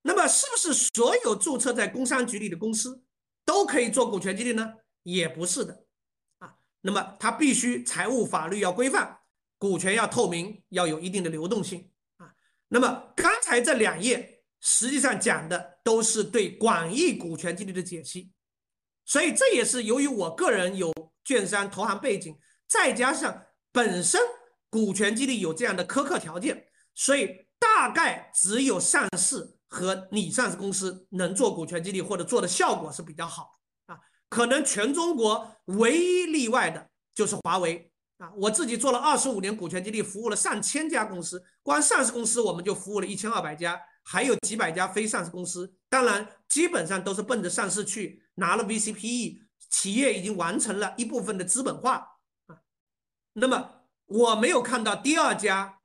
[0.03, 3.03] 那么，是不是所有注册在工商局里的公司
[3.45, 4.73] 都可以做股权激励呢？
[5.03, 5.85] 也不是的
[6.39, 6.55] 啊。
[6.81, 9.17] 那么，它必须财务法律要规范，
[9.57, 12.33] 股权要透明，要有一定的流动性啊。
[12.67, 18.29] 那么，刚才这两页实际上讲的都是对广义股权激励的解析。
[19.05, 20.93] 所以这也是由于我个人有
[21.25, 22.37] 券商投行背景，
[22.67, 24.19] 再加上本身
[24.69, 33.97] 股权激励有这样的苛刻条件，所以大概只有上市和拟上市公司能做股权激励，或者做的效果是比较好啊。
[34.29, 45.75] 可能全中国唯一例外的就是华为啊，我自己做了二十五年股权激励，服务了上千家公司，光上市公司我们就服务了一千二百家，还有几百家非上市公司。
[45.89, 52.61] 当然，基本上都是奔着上市去，拿了 VCPE，企业已经完成了一部分的资本化啊。
[53.33, 55.79] 那么我没有看到第二家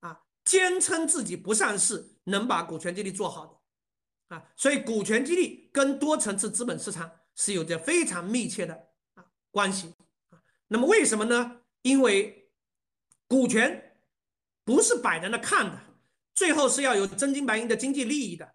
[0.00, 4.44] 啊，坚称自己不上市能把股权激励做好的啊。
[4.56, 9.94] 所以，股权激励跟多层次资本市场是有着非常密切的啊关系
[10.30, 10.38] 啊。
[10.68, 11.62] 那么为什么呢？
[11.82, 12.50] 因为
[13.26, 13.96] 股权
[14.64, 15.80] 不是摆在那看的，
[16.34, 18.54] 最后是要有真金白银的经济利益的。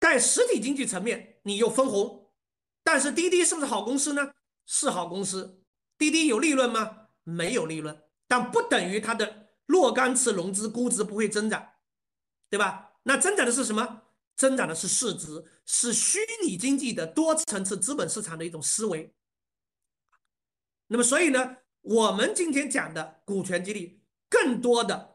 [0.00, 2.32] 在实体经济层面，你又分红，
[2.82, 4.32] 但是滴滴是不是好公司呢？
[4.66, 5.62] 是好公司。
[5.96, 7.08] 滴滴有利润吗？
[7.22, 11.66] 没有利润，但不等于它的若干次融资估值不会增长，
[12.50, 12.92] 对吧？
[13.04, 14.02] 那增长的是什么？
[14.36, 19.14] 增长的是市值，是虚拟经济的多层次资本市场的一种思维。
[20.88, 21.56] 那么，所以呢？
[21.80, 25.13] 我们今天讲的股权激励，更多的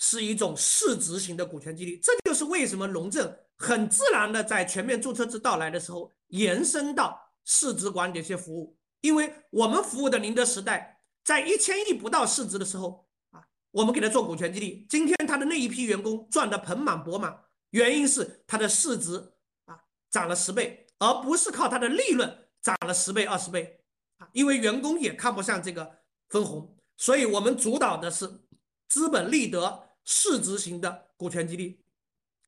[0.00, 2.00] 是一种市值型的股权激励。
[2.02, 8.76] 这就是为什么龙正很自然的在全面注册制到来的时候，延伸到市值管理这些服务。
[9.02, 14.84] 因为我们服务的宁德时代，在一千亿不到市值的时候啊，我们给他做股权激励。
[14.90, 17.38] 今天他的那一批员工赚得盆满钵满，
[17.70, 19.32] 原因是他的市值
[19.66, 19.78] 啊
[20.10, 23.80] 涨了十倍，而不是靠他的利润涨了十倍、二十倍
[24.18, 24.28] 啊。
[24.32, 26.00] 因为员工也看不上这个。
[26.30, 28.30] 分红，所以我们主导的是
[28.88, 31.84] 资本利得市值型的股权激励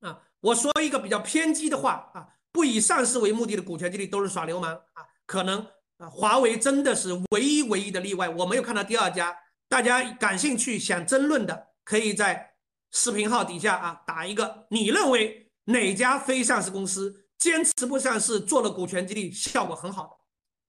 [0.00, 0.20] 啊。
[0.40, 5.06] 我说一个比较偏激的话啊，不以上市为目的的股权激励都是耍流氓啊。
[5.26, 5.64] 可能
[5.98, 9.36] 啊，华为真的是唯一唯一的例外，我没有看到第二家。
[9.68, 12.54] 大家感兴趣想争论的，可以在
[12.90, 20.16] 视频号底下啊打一个，你认为哪家非上市公司坚持不上市做了股权激励效果很好的？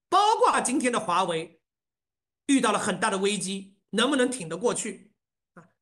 [0.08, 1.60] 包括今天的华为。
[2.48, 5.13] 遇到了很大的危机，能不能挺得过去？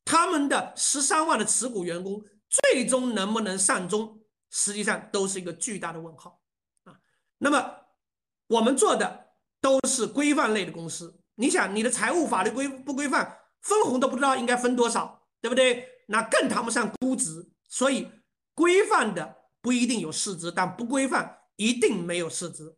[0.04, 6.40] 他们的十三万的持股员工最终能不能善终，实际上都是一个巨大的问号
[6.84, 6.98] 啊。
[7.38, 7.74] 那么
[8.46, 15.88] 我们做的都是规范类的公司，你想你的财务法律规不规范，分红都不知道应该分多少，对不对？
[16.08, 17.50] 那更谈不上估值。
[17.68, 18.10] 所以
[18.54, 22.76] 规范的不一定有市值，但不规范一定没有市值。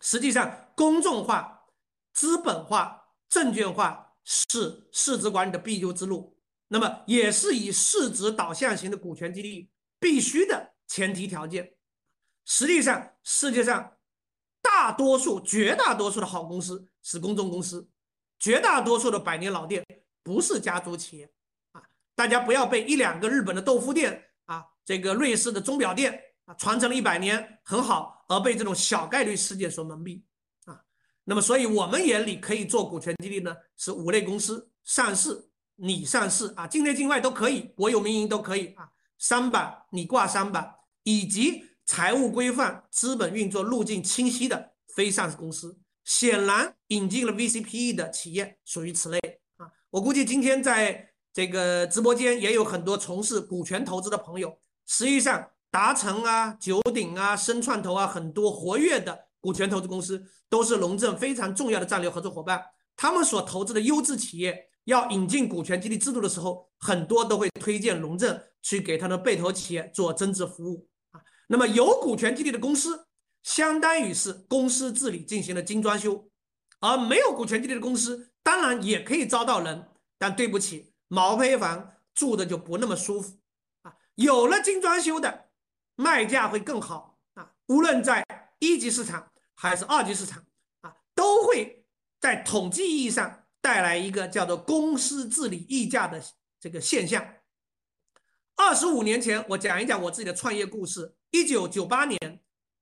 [0.00, 1.52] 实际上公众化。
[2.16, 6.33] 资本化、证券化是市值管理的必由之路，
[6.68, 11.74] 那么也是以市值导向型的股权激励必须的前提条件。
[12.44, 13.96] 实际上，世界上
[14.60, 17.88] 大多数、绝大多数的好公司是公众公司，
[18.38, 19.84] 绝大多数的百年老店
[20.22, 21.30] 不是家族企业
[21.72, 21.82] 啊！
[22.14, 30.22] 大家不要被一两个日本的豆腐店啊，这个瑞士的钟表店啊，传承了一百年很好，而被这种小概率事件所蒙蔽
[30.64, 30.82] 啊。
[31.24, 38.88] 那么，所以我们眼里可以做股权激励呢，是五类公司：上市、你上市啊，境内境外都可以，国有民营都可以啊。
[39.18, 45.78] 三板你挂三板，以及财务规范、资本运作路径清晰的非上市公司。
[46.04, 49.18] 显然，引进了 VCPE 的企业属于此类
[49.56, 49.66] 啊。
[49.90, 54.58] 我估计今天在这个直播间也有很多从事股权投资的朋友。
[54.86, 59.26] 实际上，达成啊、九鼎啊、深创投啊，很多活跃的。
[59.40, 62.62] 股权投资公司都是龙正非常重要的战略合作伙伴，
[62.96, 71.20] 他们所投资的优质企业要引进股权激励制度的时候，很多都会推荐龙正去给他的被投企业做增值服务啊。
[71.48, 73.06] 那么有股权激励的公司，
[73.42, 76.28] 相当于是公司治理进行了精装修，
[76.80, 83.38] 而没有股权激励的公司，当然也可以招到人，但对不起，毛坯房住的就不那么舒服
[83.82, 83.94] 啊。
[84.14, 85.46] 有了精装修的，
[85.96, 88.24] 卖价会更好啊，无论在
[88.58, 89.30] 一级市场。
[89.56, 90.44] 还是二级市场
[90.80, 91.86] 啊，都会
[92.20, 96.22] 在统计意义上带来一个叫做公司治理溢价的
[96.60, 97.26] 这个现象。
[98.56, 101.16] 二十五年前，我讲一讲我自己的创业故事。
[101.30, 102.18] 一九九八年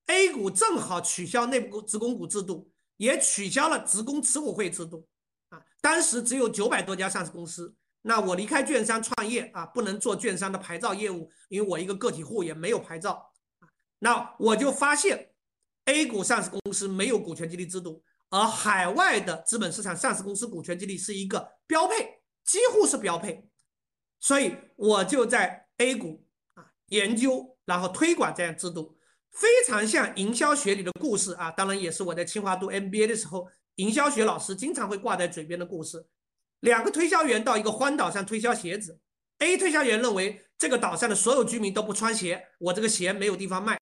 [0.07, 5.07] ，A 股正好取消内部职工股制度，也取消了职工持股会制度
[5.51, 5.63] 啊。
[5.81, 7.73] 当时只有九百多家上市公司。
[8.03, 13.31] 那我离开券商创业啊，不能做券商的牌照业务，因为我一个个体户也没有牌照。
[14.01, 15.29] 那我就发现。
[15.87, 23.47] A 股上市公司没有股权激励制度，而海外的资本市场上市公司股权激励是一个标配，几乎是标配。
[24.21, 28.97] 所以我就在 A 股啊研究，然后推广这样制度，
[29.33, 31.51] 非常像营销学里的故事啊。
[31.51, 36.07] 当然也是我在清华读 MBA 的时候，营销学老师经常会挂在嘴边的故事。
[36.61, 38.99] 两个推销员到一个荒岛上推销鞋子
[39.41, 43.79] ，A 推销员认为这个岛上的所有居民都不穿鞋，我这个鞋没有地方卖。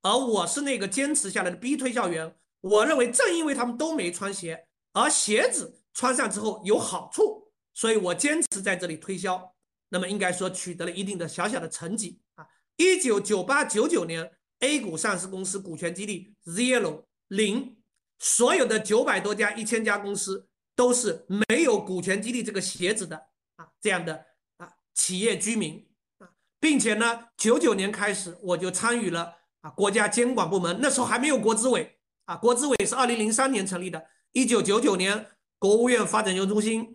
[0.00, 9.54] 而我是那个坚持下来的 B 推销员，我认为正因为他们都没穿鞋，而鞋子穿上之后有好处，所以我坚持在这里推销。
[9.88, 12.46] 那么应该说取得了一定的小小的成绩啊。
[12.76, 17.76] 一九九八九九年，A 股上市公司股权激励 zero 零，
[18.18, 23.16] 所有的九百多家、一千家公司都是没有股权激励这个鞋子的
[23.56, 24.26] 啊，这样的
[24.58, 31.99] 啊企业居民啊，并且呢，九九年开始我就参与了啊国家监管部门，那时候还没有国资委
[32.30, 35.26] 啊，国资委是二零零三年成立的，一九九九年。
[35.58, 36.90] 国务院发展研究中心、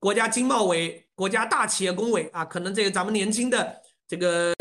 [0.00, 4.52] 国家经贸委、国家大企业工委啊，可能这个咱们年轻的这个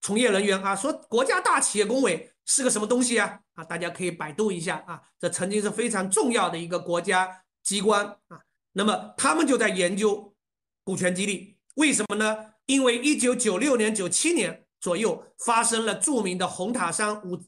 [0.00, 3.38] 从业人员啊，说国家大企业工委是个什么东西啊？
[3.54, 8.40] 啊，大家可以百度一下啊，这曾经是非常重要的一个国家机关啊。
[8.72, 10.34] 那么他们就在研究
[10.82, 12.36] 股权激励，为什么呢？
[12.64, 17.38] 因为一九九六年、九七年左右发生了著名的红塔山五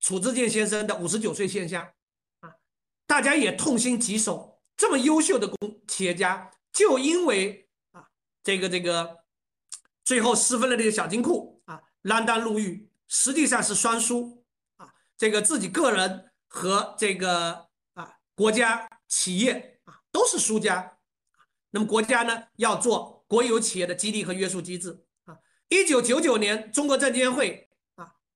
[0.00, 1.82] 楚志健先生的五十九岁现象
[2.40, 2.50] 啊，
[3.06, 4.58] 大家也痛心疾首。
[4.76, 8.08] 这么优秀的工企业家，就因为啊，
[8.42, 9.18] 这个这个，
[10.02, 14.42] 最后私分了这个小金库啊，锒铛入狱，实际上是双输
[14.78, 20.96] 啊，这个自己个人和这个啊国家企业啊都是输家。
[21.72, 25.36] 那么国家呢要做国有企业的激励和约束机制啊。
[25.68, 27.69] 一九九九年，中国证监会，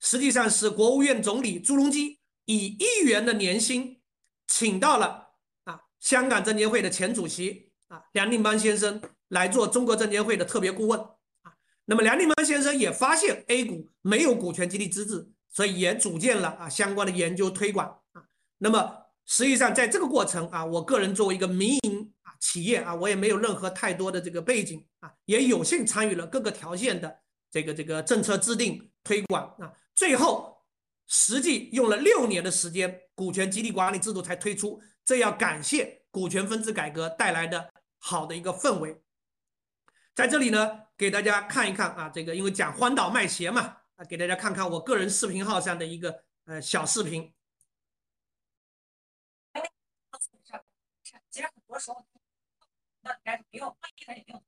[0.04, 4.02] 实际上是国务院总理朱镕基以一元的年薪
[4.46, 5.30] 请到了
[5.64, 5.80] 啊。
[5.98, 11.56] 香港证监会的前主席啊，梁定邦先生来做中国证监会的特别顾问啊。
[11.86, 18.24] 那么梁定邦先生也发现 A 股没有股权激励资质，所以也组建了啊相关的研究推广啊。
[18.58, 29.72] 那么实际上在这个过程啊，我个人作为一个民营啊企业啊，我也没有任何太多的这个背景啊，也有幸参与了各个条线的这个这个政策制定推广啊。
[29.94, 30.64] 最后
[31.06, 34.82] 实际用了六年的时间，股权激励管理制度才推出。
[35.04, 39.02] 这要感谢股权分置改革带来的好的一个氛围，
[40.14, 47.32] 在这里呢，给大家看一看啊，这个因为讲荒岛卖鞋嘛，啊，给大家看看我个人视频号上的一个呃小视频。
[51.30, 52.06] 其实很多时候，
[53.00, 54.42] 那该是没有，一开始没有。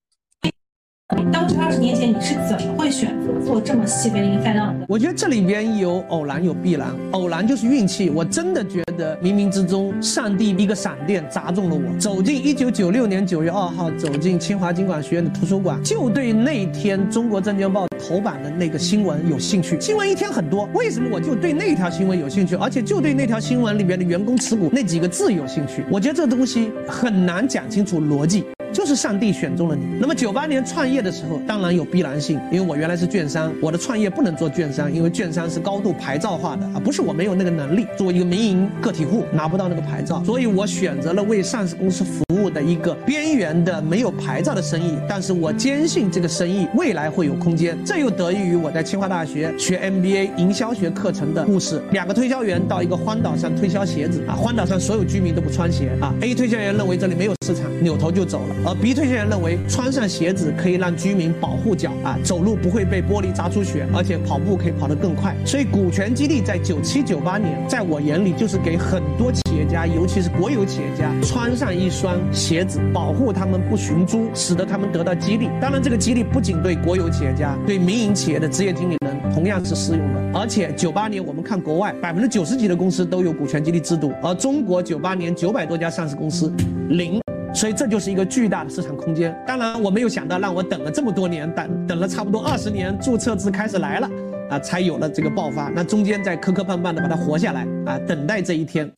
[1.32, 4.74] 当初二十年前，你是怎么会选择做这么细微的一个赛道的？
[4.88, 6.88] 我觉得这里边有偶然，有必然。
[7.12, 11.96] 偶然就是运气，我真的觉得冥冥之中，上帝一个闪电砸中了我。
[11.96, 19.80] 走进一九九六年九月二号，走进清华经管学院的图书馆，就对那天中国证券报头版的那个新闻有兴趣。
[19.80, 22.56] 新闻一天很多，为什么我就对那条新闻有兴趣？
[22.56, 25.84] 而且就对那条新闻里边的员工持股那几个字有兴趣？
[25.88, 28.44] 我觉得这东西很难讲清楚逻辑。
[28.72, 29.82] 就是上帝选中了你。
[30.00, 44.94] 那么九八年创业的时候，当然有必然性，因为我原来是券商，我的创业不能做券商，因为券商是高度牌照化的啊，不是我没有那个能力，作为一个民营个体户拿不到那个牌照，所以我选择了为上市公司服务的一个边缘的没有牌照的生意。
[45.08, 51.80] 但是我坚信这个生意未来会有空间，这又得益于我在清华大学学 MBA 营销学课程的故事。
[51.92, 58.55] 两个推销员到一个荒岛上推销鞋子啊，荒岛上所有居民都不穿鞋啊，A 推销员认为这里没有市场，扭头就走了。
[58.64, 65.36] 而 B 推销员认为穿上鞋子可以让居民保护脚啊，走路不会被玻璃扎出血，而且跑步可以跑得更快。
[65.44, 75.48] 所以股权激励在九七九八年，在我眼里就是给很多企业家，尤其是国有企业家穿上一双鞋子，保护他们不寻租，使得他们得到激励。
[75.60, 80.40] 当然，这个激励不仅对国有企业家，对民营企业的职业经理人同样是适用的。
[80.40, 86.52] 而且九八年我们看国外，百分之九十几的公司都有股权激励制度，而中国九八年九百多家上市公司
[86.88, 87.20] 零。
[87.56, 89.34] 所以这就是一个巨大的市场空间。
[89.46, 94.10] 当然，我没有想到让我等了这么多年，等等了差不多二十年，注册制开始来了，
[94.50, 95.70] 啊，才有了这个爆发。
[95.70, 98.92] 那中间在磕磕绊绊的把它活下来，啊，等待这一天。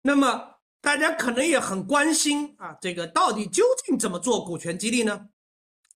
[0.00, 0.42] 那么
[0.80, 5.26] 大家可能也很关心啊，这个到底究竟怎么做股权激励呢？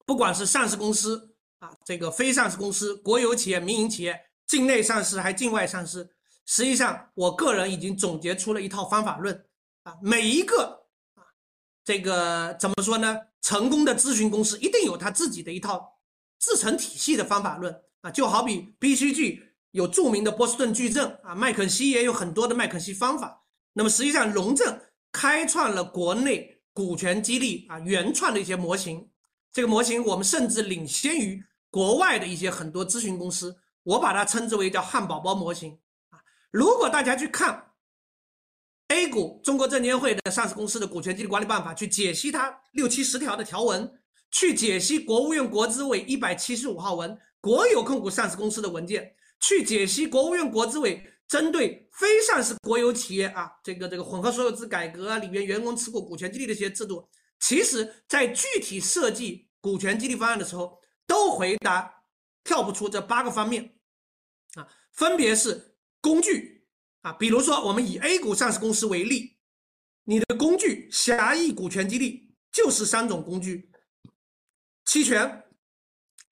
[0.04, 6.10] 不管是上市公司啊，这个非上市公司、国有企业、民营企业、境内上市还境外上市。
[6.46, 9.44] 实际上，我个人已经总结出了一套方法论
[9.82, 11.22] 啊，每一个啊，
[11.84, 13.18] 这个怎么说呢？
[13.42, 16.00] 成功的咨询公司一定有他自己的一套
[16.38, 19.40] 自成体系的方法论啊，就好比 BCG
[19.72, 23.44] 有著名的波士顿矩阵啊，麦肯锡也有很多的麦肯锡方法。
[23.72, 24.80] 那么实际上，龙正
[25.12, 29.08] 开创了国内股权激励啊原创的一些模型，
[29.52, 35.78] 这个模型我们甚至领先于国外的一些很多咨询公司，我把它称之为叫汉堡包模型。
[36.50, 37.72] 如果大家去看
[38.88, 57.08] A 股中国证监会的上市公司的股权激励管理办法，去解析它六七十条的条文，去解析国务院国资委一百七十五号文国有控股上市公司的文件，去解析国务院国资委针对非上市国有企业啊，这个这个混合所有制改革啊里面员工持股股权激励的一些制度，
[57.40, 61.92] 其实在具体设计股权激励方案的时候，都回答
[62.44, 63.74] 跳不出这八个方面。
[64.54, 65.75] 啊，分别是
[66.06, 66.64] 工具
[67.02, 69.36] 啊，比如说我们以 A 股上市公司为例，
[70.04, 73.72] 你的工具狭义股权激励就是三种工具：
[74.84, 75.42] 期权、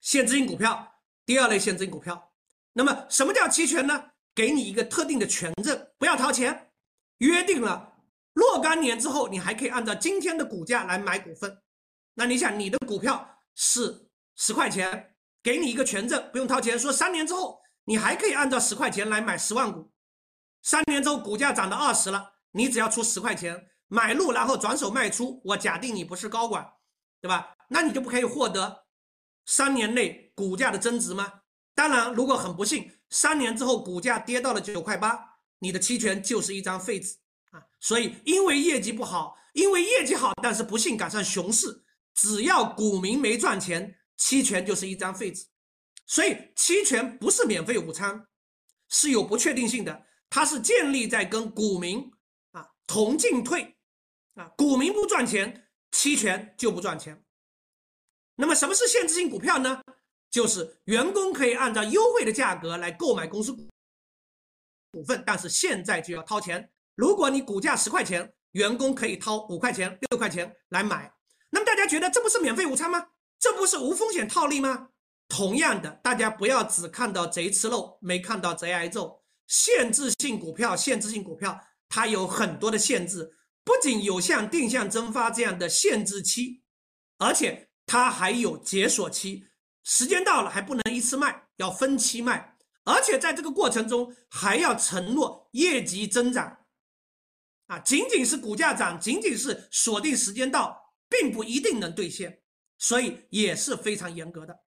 [0.01, 1.03] 现值性股票。
[1.27, 2.33] 第二类现值性股票，
[2.72, 4.12] 那么什么叫期权呢？
[4.33, 6.70] 给你一个特定的权证，不要掏钱，
[7.18, 7.95] 约定了
[8.33, 11.61] 若干年之后，你还可以按照今天的股价来买股份。
[12.14, 19.93] 那你想，你的股票是十块钱，给你一个权证，不用掏钱，说三年之后你还可以按照十块钱来买十万股。
[20.62, 25.41] 三年之后股价涨到二十了，你只要出十块钱买入，然后转手卖出。
[25.45, 26.66] 我假定你不是高管，
[27.20, 27.55] 对吧？
[27.68, 28.87] 那你就不可以获得
[29.47, 31.41] 三年内股价的增值吗？
[31.74, 32.91] 当然，如果很不幸。
[33.11, 37.16] 三年之后，股价跌到了九块八，你的期权就是一张废纸
[37.51, 37.62] 啊！
[37.78, 45.47] 所以，因为业绩不好，因为业绩好，但是不幸赶上熊市，只要股民没赚钱，期权就是一张废纸。
[46.07, 48.26] 所以，期权不是免费午餐，
[48.88, 52.11] 是有不确定性的，它是建立在跟股民
[52.52, 53.76] 啊同进退
[54.34, 57.24] 啊，股民不赚钱，期权就不赚钱。
[58.36, 59.82] 那么，什么是限制性股票呢？
[60.30, 66.70] 就是员工可以按照优惠的价格来购买公司股份，但是现在就要掏钱。
[66.96, 71.14] 如果你股价十块钱，员工可以掏五块钱、六块钱来买。
[71.50, 73.11] 那么大家觉得这不是免费午餐吗？
[73.38, 74.90] 这不是无风险套利吗？
[75.37, 79.20] 同样的，大家不要只看到贼吃肉，没看到贼挨揍。
[79.49, 86.62] 限制性股票，限制性股票它有很多的限制，不仅有像定向增发这样的限制期，
[87.18, 89.45] 而且它还有解锁期。
[89.82, 96.64] 时间到了还不能一次卖，要分期卖，而且在这个过程中还要承诺业绩增长，
[97.66, 102.41] 啊，仅仅是股价涨，仅仅是锁定时间到，并不一定能兑现，
[102.78, 104.63] 所以也是非常严格的。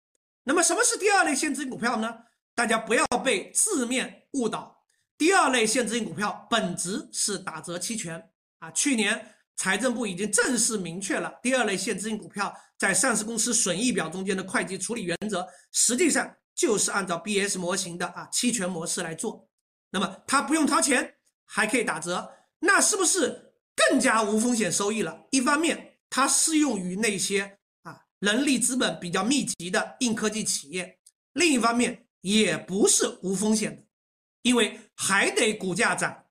[0.48, 2.16] 那么什么是第二类限制性股票呢？
[2.54, 4.84] 大家不要被字面误导，
[5.18, 8.30] 第二类限制性股票本质是打折期权
[8.60, 9.32] 啊，去年。
[9.58, 19.48] 财政部已经正式明确了第二类限制性股票在上市公司损益表中间的会计处理原则，实际上就是按照 BS 模型的啊期权模式来做。
[19.88, 21.14] 那么它不用掏钱，
[21.46, 25.24] 还可以打折，那是不是更加无风险收益了？
[25.30, 27.55] 一方面，它适用于那些
[28.26, 30.84] 人力资本比较密集的硬科技企业；
[31.34, 33.84] 另一方面，也不是无风险的，
[34.42, 36.24] 因为还得股价涨。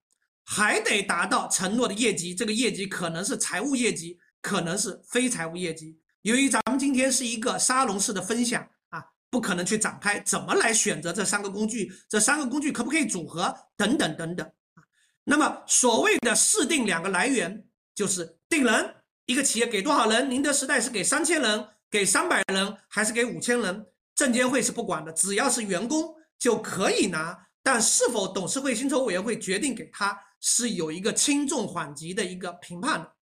[0.47, 5.99] 还得达到承诺的业绩，这个业绩可能是财务业绩，可能是非财务业绩。
[6.21, 14.83] 由于咱们今天是一个沙龙式的分享啊，不可能去展开怎么来选择这三个工具，这三个工具可不可以组合等等等等啊。
[15.23, 17.65] 那么所谓的试定两个来源，
[17.95, 20.29] 就是定人，一个企业给多少人？
[20.29, 23.87] 宁德时代是给三千人，给三百人，还是给五千人？
[24.15, 30.19] 证监会是不管的，只要是员工就可以拿，但是否董事会薪酬委员会决定给他？
[30.41, 33.15] 是有一个轻重缓急的一个评判的，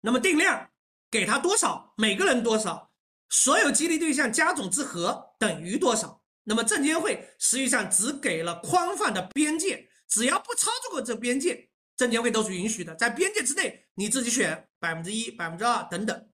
[0.00, 0.70] 那么定量
[1.10, 2.92] 给他多少，每个人多少，
[3.28, 6.22] 所有激励对象加总之和等于多少？
[6.44, 16.28] 那么证监会实际上只给了宽泛的边界，只要不超出过这边界，证监会都是允许的，在边界之内你自己选百分之一、百分之二等等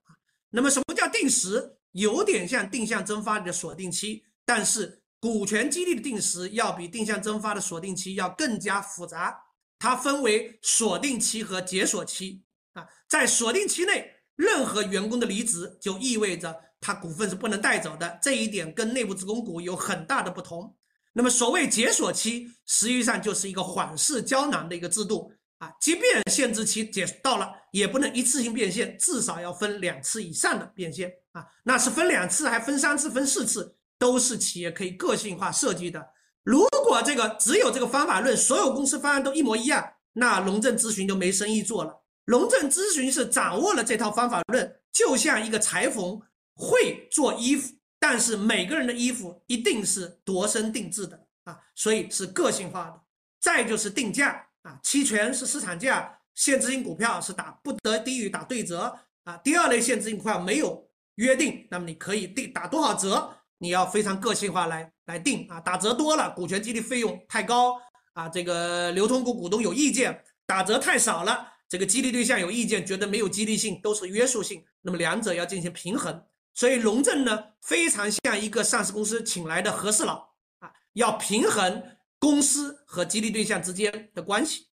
[0.51, 0.84] 那么什么
[1.19, 1.77] 定时？
[1.91, 9.33] 有点像定向增发的锁定期，但是股权激励的定时要比定向增发的锁定期要更加复杂。
[9.79, 12.43] 它分为锁定期和解锁期
[12.73, 20.75] 啊，在锁定期内，任何员工的离职就意味着他股份是不能带走的，这一点跟内部职工股有很大的不同。
[21.13, 36.09] 那么，所谓解锁期，实际上就是一个缓释胶囊的一个制度啊，即便限制期解到了，也不能一次性变现，至少要分两次以上的变现啊，那是分两次，还分三次，分四次，都是企业可以个性化设计的。
[36.43, 42.03] 如果这个只有这个方法论，所有公司方案都一模一样，那龙正咨询就没生意做了。
[42.25, 46.21] 龙正咨询是掌握了这套方法论，就像一个裁缝
[46.53, 53.01] 会做衣服，但是每个人的衣服一定是度身定制的啊，所以是个性化的。
[53.39, 59.37] 再就是定价啊，期权是市场价，限制性股票是打不得低于打对折啊。
[59.37, 63.31] 第二类限制性股票没有约定，那么你可以定打多少折？
[63.59, 67.79] 你要非常个性化来来定啊，打折多了，股权激励费用太高
[68.13, 70.11] 啊，这个流通股股东有意见；
[70.47, 74.65] 打折太少了，这个激励对象有意见，觉得没有激励性，都是约束性。
[74.81, 76.25] 那么两者要进行平衡。
[76.55, 81.83] 所以龙正呢，非常像一个上市公司请来的和事佬啊，要平衡
[82.19, 84.67] 公司和激励对象之间的关系。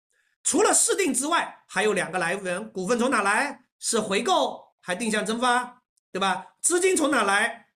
[0.44, 3.66] 除了试定之外，还有两个来源：股份从哪来？
[3.80, 5.82] 是回购还定向增发，
[6.12, 6.46] 对吧？
[6.62, 7.68] 资金从哪来？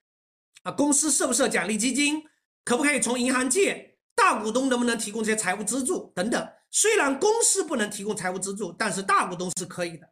[0.63, 2.23] 啊，公司设不设奖励基金？
[2.63, 3.97] 可不可以从银行借？
[4.15, 6.11] 大股东能不能提供这些财务资助？
[6.15, 6.49] 等等。
[6.71, 10.07] 虽然公司不能提供财务资助，但是大股东是可以的。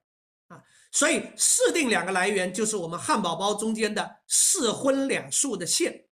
[0.49, 6.06] 啊，所以试定两个来源就是我们汉堡包中间的四荤两素的线。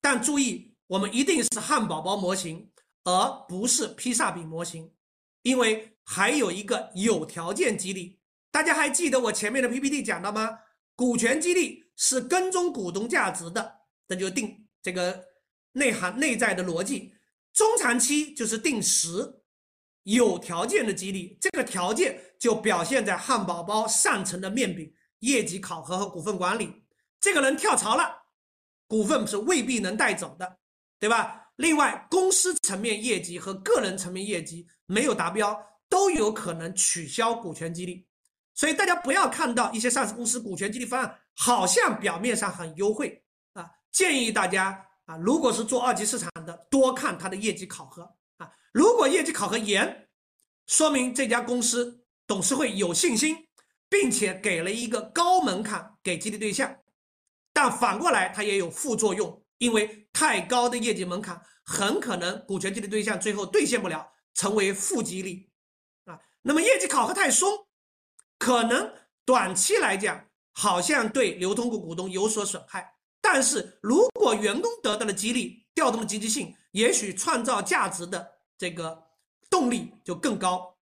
[0.00, 2.70] 但注意，我们一定是汉堡包模型，
[3.04, 4.92] 而不是披萨饼模型。
[5.42, 8.18] 因为还有一个有条件激励，
[8.50, 10.58] 大家还记得我前面的 PPT 讲到吗？
[10.96, 15.26] 股权激励是跟踪股东价值的，那就定这个
[15.72, 17.14] 内涵内在的逻辑。
[17.52, 19.42] 中长期就是定时，
[20.02, 26.82] 有条件的激励，这个条件就表现在汉堡包上层的面饼业绩考核和股份管理。
[27.20, 28.24] 这个人跳槽了，
[28.86, 30.58] 股份是未必能带走的，
[30.98, 31.50] 对吧？
[31.56, 38.06] 另外，公司层面业绩和个人层面业绩没有达标，都有可能取消股权激励。
[38.54, 43.22] 所以大家不要看到一些上市公司股权激励方案好像表面上很优惠
[43.52, 48.02] 啊，建议大家啊，如果是做二级市场的，多看它的业绩考核
[48.38, 48.50] 啊。
[48.72, 50.08] 如果业绩考核严，
[50.66, 53.36] 说明这家公司董事会有信心，
[53.88, 56.76] 并且给了一个高门槛给激励对象。
[57.52, 59.44] 但反过来，它也有副作用。
[59.58, 65.50] 因为太高的业绩门槛，很可能股权激励对象最后兑现不了，成为负激励
[66.04, 66.18] 啊。
[66.42, 67.66] 那么业绩考核太松，
[68.38, 68.92] 可能
[69.24, 79.06] 短期来讲好像对流通股股东有所损害，但是如果员工得到了激励，调动了积极性，也许创造价值的这个
[79.50, 80.78] 动力就更高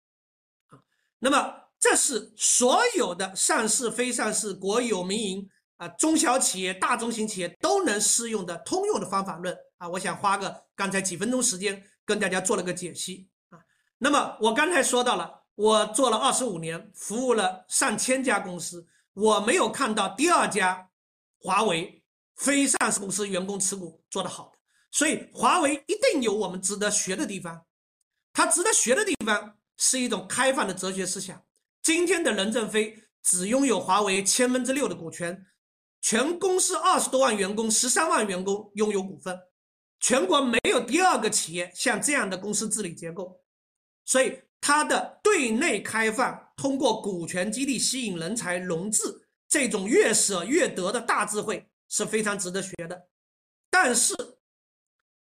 [0.67, 0.79] 啊。
[1.19, 5.49] 那么这是所有的上市、非上市、国有、民营。
[5.81, 13.57] 啊，中小企业、大中型企业都能适用的通用的方法论啊，我想花个刚才几分钟时间跟大家做了个解析啊。
[13.97, 20.87] 那么我刚才说到了，我做了二十五年，服务了上千家公司，我没有看到第二家
[21.39, 22.03] 华为
[22.35, 24.59] 非上市公司员工持股做得好的，
[24.91, 27.65] 所以华为一定有我们值得学的地方。
[28.33, 31.43] 它值得学的地方是一种开放的哲学思想。
[31.81, 35.47] 今天的任正非只拥有华为千分之六的股权。
[36.01, 39.39] 全公司二十多万员工，十三万员工拥有股份，
[39.99, 43.39] 全国没有第二个企业像这样的公司治理结构，
[44.03, 53.07] 所以它的对内开放，通过股权激励吸引人才融资，这种越舍越得的大智慧是非常值得学的。
[53.69, 54.15] 但是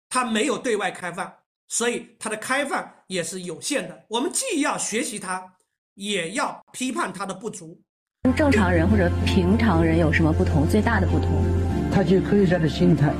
[0.08, 1.30] 它没有对外开放，
[1.68, 4.06] 所以它的开放也是有限的。
[4.08, 5.56] 我们既要学习它，
[5.92, 7.83] 也要批判它的不足。
[8.24, 10.66] 跟正常人或者平常人有什么不同？
[10.66, 11.28] 最大的不同，
[11.92, 13.12] 他就科学家的心态，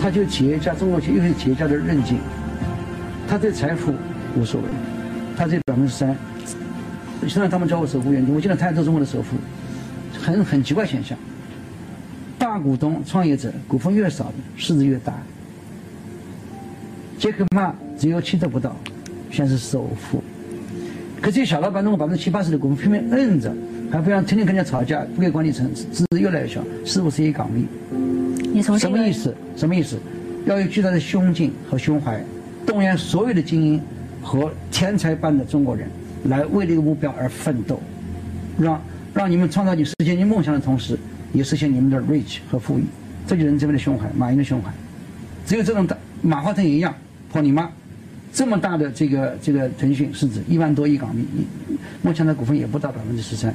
[0.00, 2.18] 他就企业家，中国企业企业家的韧劲，
[3.28, 3.94] 他对财富
[4.36, 4.66] 无所谓，
[5.36, 6.16] 他这百分之三，
[7.28, 9.36] 现在他们叫我首富眼睛，我现在泰州中国的首富，
[10.20, 11.16] 很很奇怪现象，
[12.36, 15.14] 大股东创业者股份越少市值越大，
[17.16, 18.74] 杰克马只有七折不到，
[19.30, 20.20] 算是首富，
[21.20, 23.54] 可这些小老板弄百分之七八十的股份拼命摁着。
[23.90, 27.62] 还非常天天跟人家吵架，不给管理层，资质越来越小，是不是一岗位？
[28.52, 29.34] 你从什么意思？
[29.56, 29.98] 什么意思？
[30.46, 32.22] 要有巨大的胸襟和胸怀，
[32.64, 33.80] 动员所有的精英
[34.22, 35.88] 和天才般的中国人，
[36.24, 37.80] 来为这个目标而奋斗，
[38.58, 38.80] 让
[39.12, 40.96] 让你们创造你实现你梦想的同时，
[41.32, 42.84] 也实现你们的 rich 和富裕。
[43.26, 44.70] 这就是这边的胸怀，马云的胸怀。
[45.44, 46.94] 只有这种大，马化腾也一样，
[47.32, 47.68] 破你妈！
[48.32, 51.24] 这么大的这个这个腾讯市值一万多亿港币，
[52.02, 53.52] 目前的股份也不到百分之十三。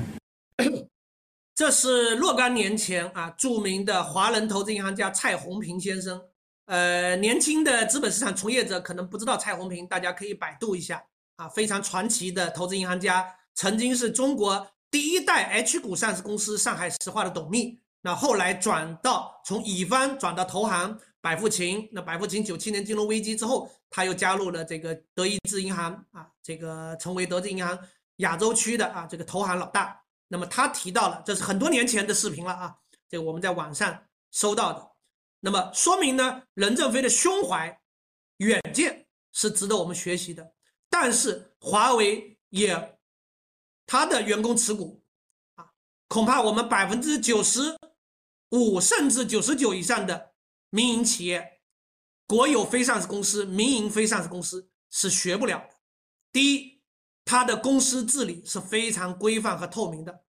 [1.55, 6.21] 这是若干年前啊，著名的华人投资银行家蔡宏平先生。
[6.65, 11.01] 呃，年轻的资本市场从业者可能不知道蔡宏平，大家可以百度一下
[11.37, 17.79] 啊，非常传奇的投资银行家，曾经是中国第一代 H 股上市公司上海石化的董秘。
[18.01, 21.87] 那后来转到从乙方转到投行百富勤。
[21.93, 27.79] 那百富勤九七年金融危机之后，他又加入了这个德意志银行啊，这个成为德意志银行
[28.17, 30.01] 亚洲区的啊这个投行老大。
[30.35, 32.75] 那么他提到了，这是很多年前的视频了啊，
[33.07, 34.91] 这个我们在网上收到的。
[35.39, 37.79] 那么说明呢，任正非的胸怀、
[38.39, 40.53] 远见是值得我们学习的。
[40.89, 42.99] 但是华为也，
[43.87, 45.01] 他的员工持股
[45.55, 45.71] 啊，
[46.09, 47.73] 恐怕我们百分之九十
[48.49, 50.33] 五甚至九十九以上的
[50.69, 51.61] 民营企业、
[52.27, 55.69] 国有非上市公司、民营非上市公司是学不了的。
[56.33, 56.75] 第一。
[57.27, 60.24] 他的公司治理是非常规范和透明的，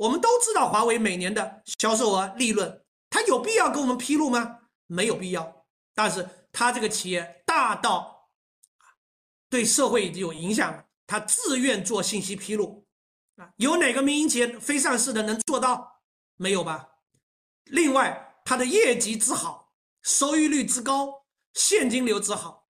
[0.00, 4.60] 我们都知道华为每年的销售额、利润，它有必要跟我们披露吗？
[4.86, 5.66] 没有必要。
[5.94, 8.30] 但是它这个企业大到
[9.50, 12.86] 对社会已经有影响了，他自愿做信息披露
[13.36, 16.00] 啊，有哪个民营企业非上市的能做到？
[16.36, 16.88] 没有吧？
[17.64, 22.68] 另外，它的业绩之好，收益率之高，现金流之好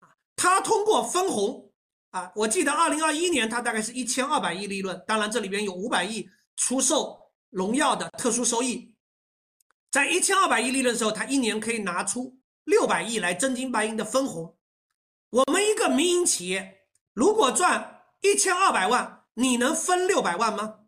[0.00, 1.72] 啊，它通过分红
[2.10, 8.94] 啊，我记得二零二一年它大概是一千二百亿利润，当然这里边有五百亿出售荣耀的特殊收益，
[9.90, 14.56] 在一千二百亿利润的时候，他一年可以拿出六百亿来真金白银的分红。
[15.30, 20.80] 我们一个民营企业如果赚一千二百万，你能分六百万吗？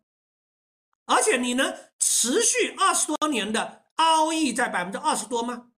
[1.07, 5.71] 而且你能持续二十多年的 ROE 在百分之二十多吗？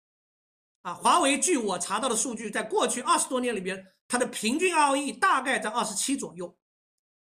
[0.82, 6.57] 啊，华为据我查到的数据，在过去二十多年里边，它的平均 ROE 大概在二十七左右，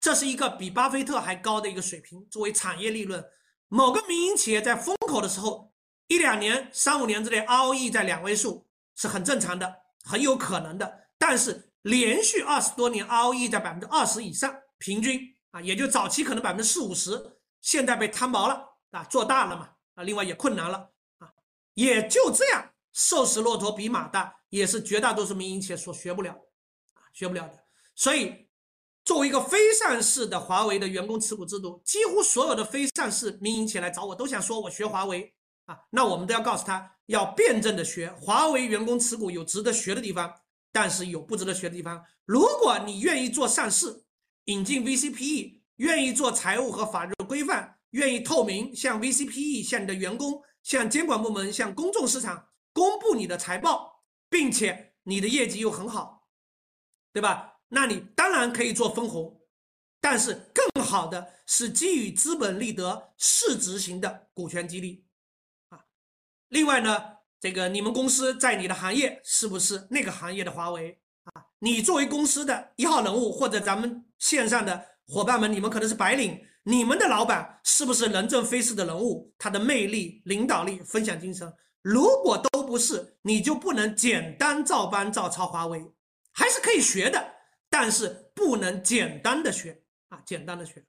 [0.00, 2.26] 这是一个比巴菲特还高的一个水平。
[2.30, 3.24] 作为产业利润，
[3.68, 5.72] 某个民营企业在风口的时候，
[6.06, 9.74] 一两年、三五年之内 ROE 在两位数是很正常的，
[10.04, 11.08] 很有可能的。
[11.18, 15.20] 但是连续二十多年 ROE 在百分之二十以上，平均
[15.50, 21.28] 啊，也就早期可能百分之四五十，现在被摊薄了啊，做大了嘛啊，另外也困难了啊，
[21.74, 26.32] 也就这样，瘦死骆驼比马大，也是绝大多数民营企业所学不了
[26.94, 27.64] 啊，学不了的。
[27.94, 28.47] 所以，
[29.08, 35.32] 作为一个非上市的华为的员工持股制度，几乎所有的非上市民营企业来找我，都想说我学华为
[35.64, 40.30] 啊，那我们都要告诉他，要辩证的学华为员工持股有值得学的地方。
[40.70, 42.04] 但是有不值得学的地方。
[42.26, 44.04] 如果你愿意做上市，
[44.44, 56.28] 引进 VCPE，愿意做财务和法律的规范，愿意透明，向 VCPE、向你的员工、向监管部门、向公众市场公布你的财报，并且你的业绩又很好，
[57.14, 57.54] 对吧？
[57.68, 59.40] 那你当然可以做分红，
[60.00, 65.04] 但是更好的是基于资本利得市值型的股权激励
[65.70, 65.80] 啊。
[66.48, 67.18] 另外呢？
[67.40, 71.46] 这个你们公司在你的行业是不是那个行业的华为啊？
[71.60, 79.32] 你作为公司的一号人物，或者咱们线上的伙伴们，你们可能是白领，你们的老板是不是任正非式的人物？
[79.38, 81.48] 他的魅力、领导力、分享精神，
[81.80, 85.80] 如果都不是，你就不能简单照搬照抄华为，
[86.32, 87.34] 还是可以学的，
[87.68, 90.84] 但是不能简单的学啊，简单的学。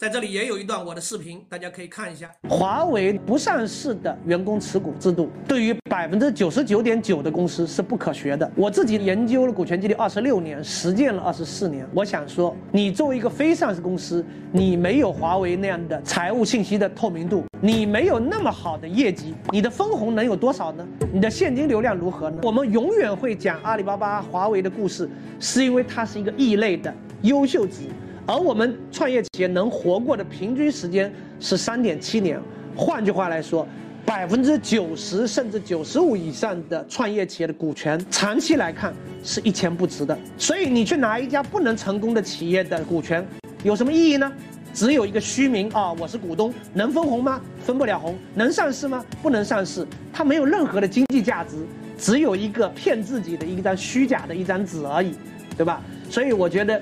[0.00, 2.26] 在这里也有一段我的视频，大家可以看一下。
[2.48, 8.50] 华为不上市的员工持股制度，对于百分之九十九点九的公司是不可学的。
[8.56, 11.86] 我自己研究了股权激励二十六年，实践了二十四年。
[11.94, 20.88] 我想说，你作为一个非上市公司，你没有华为那样的财务信息的透明度，你没有那么好的业绩，你的分红能有多少呢？
[21.12, 22.38] 你的现金流量如何呢？
[22.42, 25.06] 我们永远会讲阿里巴巴、华为的故事，
[25.38, 26.90] 是因为它是一个异类的
[27.20, 27.82] 优秀值。
[28.30, 32.40] 而我们创业企业能活过的平均时间是三点七年，
[32.76, 33.66] 换句话来说，
[34.06, 40.16] 百分之九十甚至九十五以上的创业企业的股权，长期来看是一钱不值的。
[40.38, 43.26] 所以你去拿一家不能成功的企业的股权，
[43.64, 44.32] 有什么意义呢？
[44.72, 47.40] 只有一个虚名啊，我是股东，能分红吗？
[47.64, 48.16] 分不了红。
[48.36, 49.04] 能上市吗？
[49.20, 49.84] 不能上市。
[50.12, 51.56] 它没有任何的经济价值，
[51.98, 55.16] 只有一个骗自己的一张虚假的一张纸而已，
[55.56, 55.82] 对吧？
[56.08, 56.80] 所以我觉得。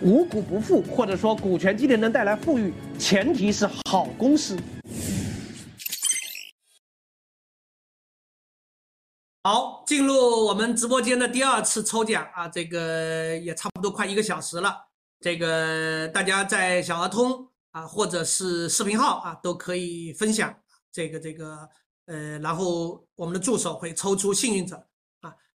[0.00, 4.56] 无股不富，或者说股权激励能带来富裕，前提是好公司。
[9.42, 10.14] 好，进入
[10.46, 14.88] 我们直播间的第二次抽奖啊，这个也差不多快一个小时了。
[15.20, 20.54] 这个大家在小鹅通啊，或者是视频号啊，都可以分享
[20.92, 21.68] 这个这个
[22.06, 24.87] 呃，然后我们的助手会抽出幸运者。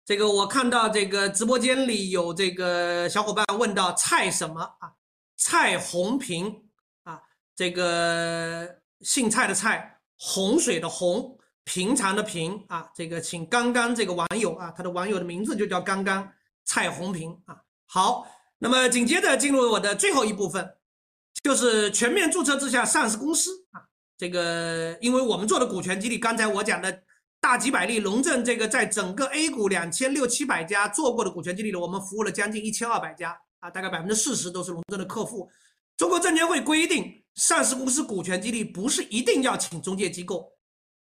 [0.05, 4.91] 这个我看到这个直播间里有这个小伙伴问到蔡什么啊？
[5.37, 6.53] 蔡红平
[7.03, 7.21] 啊，
[7.55, 16.29] 这个姓蔡的蔡，洪水的洪，平常的平啊，这个请刚刚这个网友啊，他的网友的名字就叫刚刚
[16.65, 17.61] 蔡红平啊。
[17.85, 18.27] 好，
[18.59, 20.75] 那么紧接着进入我的最后一部分，
[21.41, 23.87] 就是全面注册制下上市公司啊，
[24.17, 27.03] 这个因为我们做的股权激励，刚才我讲的。
[27.43, 35.51] 大几百例，龙正这个在整个 A 股两千六七百家做过的股权激励的，我们服务了将近一千二百家啊，大概百分之四十都是龙正的客户。
[35.97, 40.53] 中国证监会规定，上市公司股权激励不是一定要请中介机构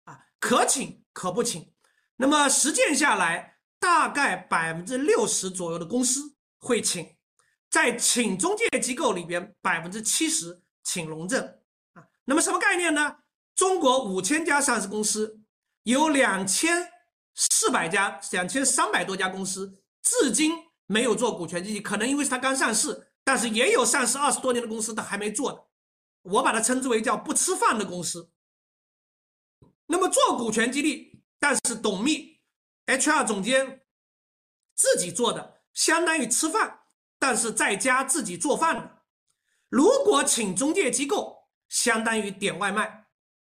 [0.04, 1.72] 啊，可请可不请。
[2.18, 7.16] 那么实践下来，大概百分之六十左右的公司会请，
[7.72, 11.42] 在请中介机构里边，百分之七十请龙证
[11.94, 12.04] 啊。
[12.26, 13.20] 那么什么概念呢？
[13.56, 15.40] 中国五千家上市公司。
[15.86, 16.92] 有两千
[17.36, 20.52] 四百家、两千三百多家公司，至今
[20.88, 25.70] 没有做股权激励，可能因为是它刚上市，但是也有上市二十多年的公司，它还没做。
[26.24, 28.32] 我把它称之为叫不吃饭的公司。
[29.86, 32.42] 那么做股权激励，但是董秘、
[32.88, 33.86] HR 总监
[34.74, 36.80] 自己做的，相当于吃饭，
[37.20, 39.04] 但是在家自己做饭的。
[39.70, 43.06] 如果请中介机构，相当于点外卖，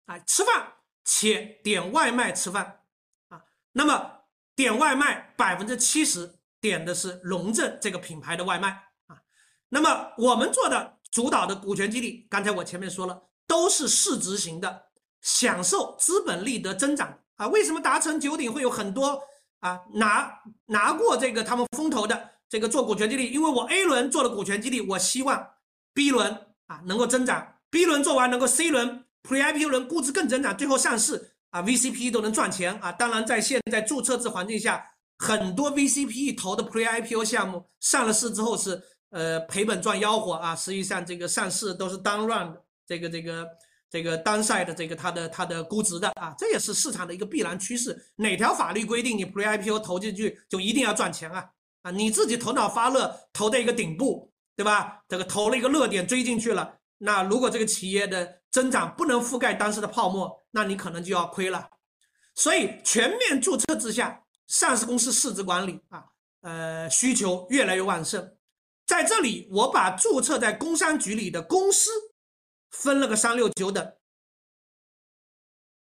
[0.05, 0.72] 啊，吃饭
[1.03, 2.81] 且点外卖吃饭，
[3.29, 3.41] 啊，
[3.71, 4.23] 那么
[4.55, 8.69] 点外卖百分之七十点的是龙镇这个品牌的外卖，
[9.07, 9.21] 啊，
[9.69, 14.85] 那么我们做的主导的股权激励，刚才我前面说了，都是市值型的，
[15.21, 17.47] 享受资本利得增长啊。
[17.47, 19.21] 为什么达成九鼎会有很多
[19.59, 23.31] 啊拿拿过这个他们风投的这个做股权激励？
[23.31, 25.49] 因为我 A 轮做了股权激励，我希望。
[25.95, 32.91] B 轮啊能够增长，B 轮做完能够 C 轮 Pre IPO 人估值更增长，最后上市啊，VCPE 都能赚钱啊！
[32.91, 34.85] 当然在现在注册制环境下，
[35.17, 42.53] 很多 VCPE 投的 Pre IPO 项目上了市之后是呃赔本赚吆喝啊，实际上这个上市都是 down run
[42.85, 43.47] 这个这个
[43.89, 47.97] 这个单赛的这个它的它的估值的啊，这也是市场的一个必然趋势。
[48.17, 51.49] 哪条法律规定你 Pre IPO 投进去就一定要赚钱啊？
[51.83, 54.29] 啊，你自己头脑发热投的一个顶部。
[54.55, 55.01] 对吧？
[55.09, 61.69] 这个投了一个热点追进去了，那如果这个企业的增长不能覆盖当时的泡沫，那你可能就要亏了。
[62.33, 66.05] 所以全面注册之下，上市公司市值管理啊，
[66.41, 68.37] 呃，需求越来越旺盛。
[68.85, 71.89] 在这里，我把注册在工商局里的公司
[72.71, 73.93] 分了个三六九等。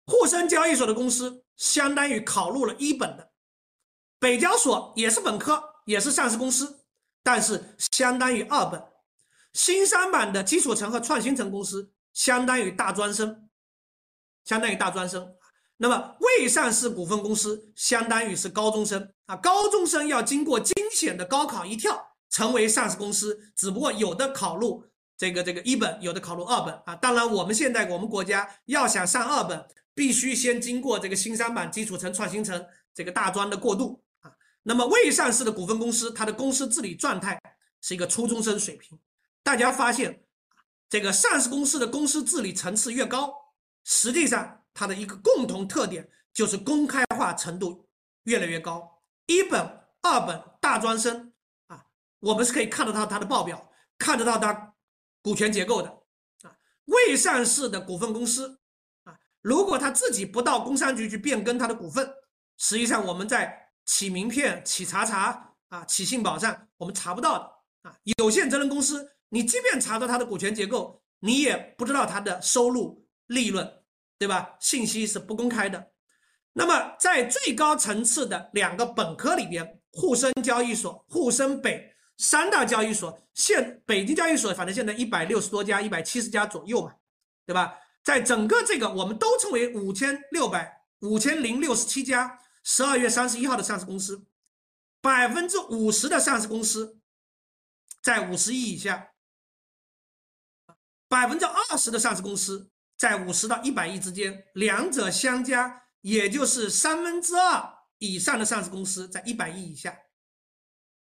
[0.06, 3.32] 沪深交易所的公司相当于考入了一本的，
[4.20, 6.86] 北交所也是本科，也是上市公司。
[7.24, 8.84] 但是相当于二本，
[9.56, 13.48] 新三板的基础层和创新层公司相当于大专生，
[14.44, 15.34] 相当于大专生。
[15.78, 24.84] 那么未上市股份公司相当于是高中生啊，高中生要经过惊险的高考一跳成为上市公司，只不过有的考入
[25.18, 26.94] 这个这个一本，有的考入二本啊。
[26.98, 34.32] 当然我们现在我们国家要想上二本，必须先经过这个新三板基础层、创新层这个大专的过渡啊。
[34.64, 37.42] 那么未上市的股份公司，它的公司治理状态
[37.80, 39.00] 是一个初中生水平。
[39.46, 40.26] 大家发现，
[40.90, 43.32] 这个上市公司的公司治理层次越高，
[43.84, 47.88] 实际上它的一个共同特点就是公开化程度
[48.24, 49.04] 越来越高。
[49.28, 49.62] 一本、
[50.02, 51.32] 二本大专生
[51.68, 51.86] 啊，
[52.22, 54.74] 我们是可以看得到它的报表，看得到它
[55.22, 55.90] 股权结构的
[56.42, 56.58] 啊。
[56.86, 58.60] 未上市的股份公司
[59.04, 62.12] 啊，如果他自己不到工商局去变更他的股份，
[62.58, 67.96] 实际上我们在起名片、起查查啊、起信保上，我们查不到的啊。
[68.18, 73.70] 有限责任公司，你即便查到它的股权结构，你也不知道它的收入、利润，
[74.18, 74.56] 对吧？
[74.62, 75.92] 信息是不公开的。
[76.54, 86.94] 那么在最高层次的两个本科里边，沪深交易所、沪深北三大交易所，现北京交易所反正现在一百六十多家、一百七十家左右嘛，
[87.46, 87.78] 对吧？
[88.06, 92.40] 在整个这个，我们都称为五千六百、五千零六十七家。
[92.64, 94.26] 十二月三十一号的上市公司，
[95.02, 97.00] 百分之五十的上市公司
[98.02, 99.10] 在五十亿以下，
[101.08, 109.92] 百分之二十的上市公司在五十到一百亿之间，两者相加，也就是三分之二以上的上市公司在一百亿以下，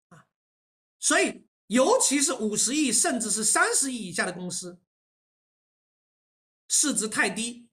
[0.08, 0.26] 啊，
[0.98, 4.80] 所以尤其是五十亿甚至是三十亿以下的公司，
[6.68, 7.68] 市值太低，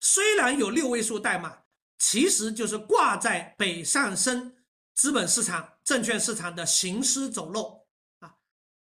[0.00, 1.64] 虽然有六位数代码。
[1.96, 7.86] 其实就是挂在北上深资本市场、证券市场的行尸走肉
[8.18, 8.36] 啊，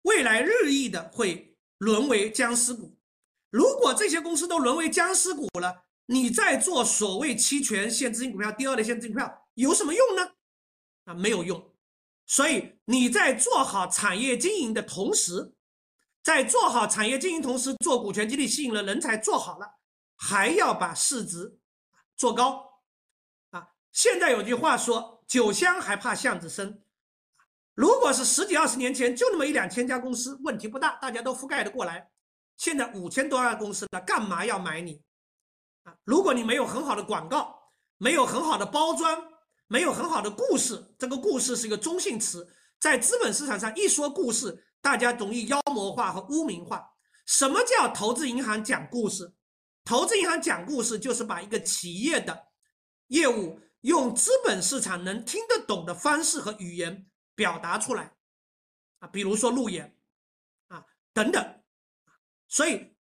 [0.03, 2.97] 未来日益的会沦为僵尸股。
[3.49, 10.31] 如果这些公司都沦为僵尸股了，你再做所谓期权、现资金股票、第二类现资金股票有什么用呢？
[11.05, 11.73] 啊，没有用。
[12.25, 15.53] 所以你在做好产业经营的同时，
[16.23, 19.75] 在做好产业经营同时，做股权激励吸引了人才，做好了，
[20.15, 21.57] 还要把市值
[22.15, 22.81] 做高。
[23.51, 26.83] 啊现在有句话说：“酒香还怕巷子深。”
[27.77, 32.09] 如果是十几二十年前，就那么一两千家公司，问题不大，大家都覆盖的过来。
[32.57, 34.99] 现在五千多家公司了，干嘛要买你？
[35.83, 37.55] 啊，如果你没有很好的广告，
[37.99, 39.23] 没有很好的包装，
[39.67, 46.83] 没有很好的故事，这个故事是一个中性词，在资本市场上一说故事，大家容易妖魔化和污名化。
[47.27, 49.31] 什么叫投资银行讲故事？
[49.85, 52.47] 投资银行讲故事就是把一个企业的
[53.09, 53.59] 业务。
[53.81, 57.06] 用资本市场能听得懂的方式和语言
[57.37, 58.11] 表达出来，
[58.97, 59.95] 啊，比如说路演，
[60.69, 60.83] 啊
[61.13, 61.63] 等等，
[62.47, 62.95] 所以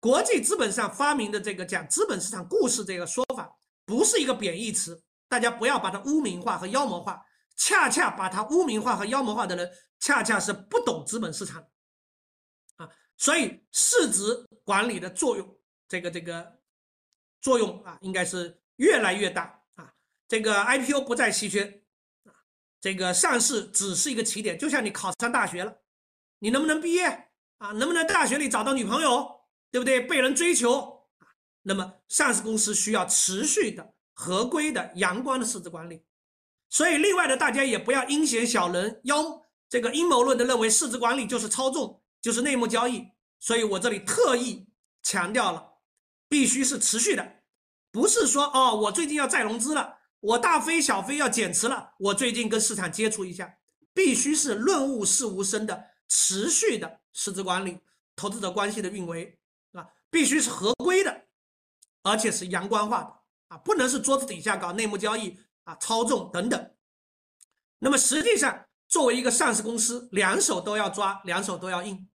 [0.00, 11.64] 国际资本上发明的这个讲资本市场故事这个说法，不是一个贬义词，大家不要把它污名化和妖魔化，恰恰把它污名化和妖魔化的人，恰恰是不懂资本市场，
[12.76, 16.58] 啊，所以市值管理的作用，这个这个
[17.40, 19.94] 作用啊，应该是越来越大啊。
[20.26, 21.79] 这个 IPO 不再稀缺，
[22.80, 25.76] 这个上市只是一个起点，就像你考上大学了，
[26.38, 27.28] 你能不能毕业
[27.58, 27.72] 啊？
[27.72, 30.00] 能不能大学里找到女朋友，对不对？
[30.00, 31.28] 被人追求啊？
[31.62, 36.02] 那么上市公司需要持续的、合规的、阳光的市值管理。
[36.70, 43.06] 所以，另外的大家也不要阴险小人妖这个阴谋论的认为市值管理就是操纵，就是内幕交易。
[43.38, 44.66] 所以我这里特意
[45.02, 45.74] 强调了，
[46.28, 47.42] 必须是持续的，
[47.90, 49.99] 不是说哦，我最近要再融资了。
[50.20, 53.58] 我大飞小飞要减持了，我最近跟市场接触一下，
[53.94, 57.80] 必须是润物细无声的持续的市值管理、
[58.14, 59.38] 投资者关系的运维
[59.72, 61.28] 啊，必须是合规的，
[62.02, 66.74] 而且是阳光化的啊，不能是桌子底下搞内幕交易啊、操纵等等。
[67.78, 72.10] 那么实际上，作为一个上市公司，两手都要抓，两手都要硬，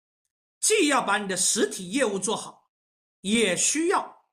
[0.59, 2.69] 既要把你的实体业务做好，
[3.21, 4.27] 也需要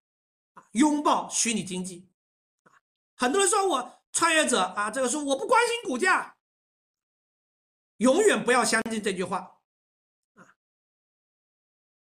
[0.53, 2.12] 啊拥抱虚拟经济。
[3.23, 6.39] 很多人说我创业者啊，这个说我不关心股价，
[7.99, 9.61] 永远不要相信这句话
[10.35, 10.59] 啊！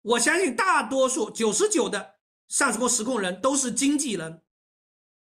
[0.02, 2.16] 我相信大多数九十九的
[2.48, 4.42] 上市公司控人都是经纪人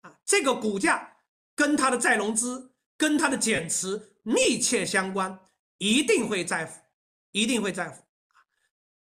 [0.03, 1.20] 啊，这个股价
[1.55, 6.82] 跟他的再融资、跟他的减持密切相关，一定会在乎，
[7.30, 8.05] 一定会在乎。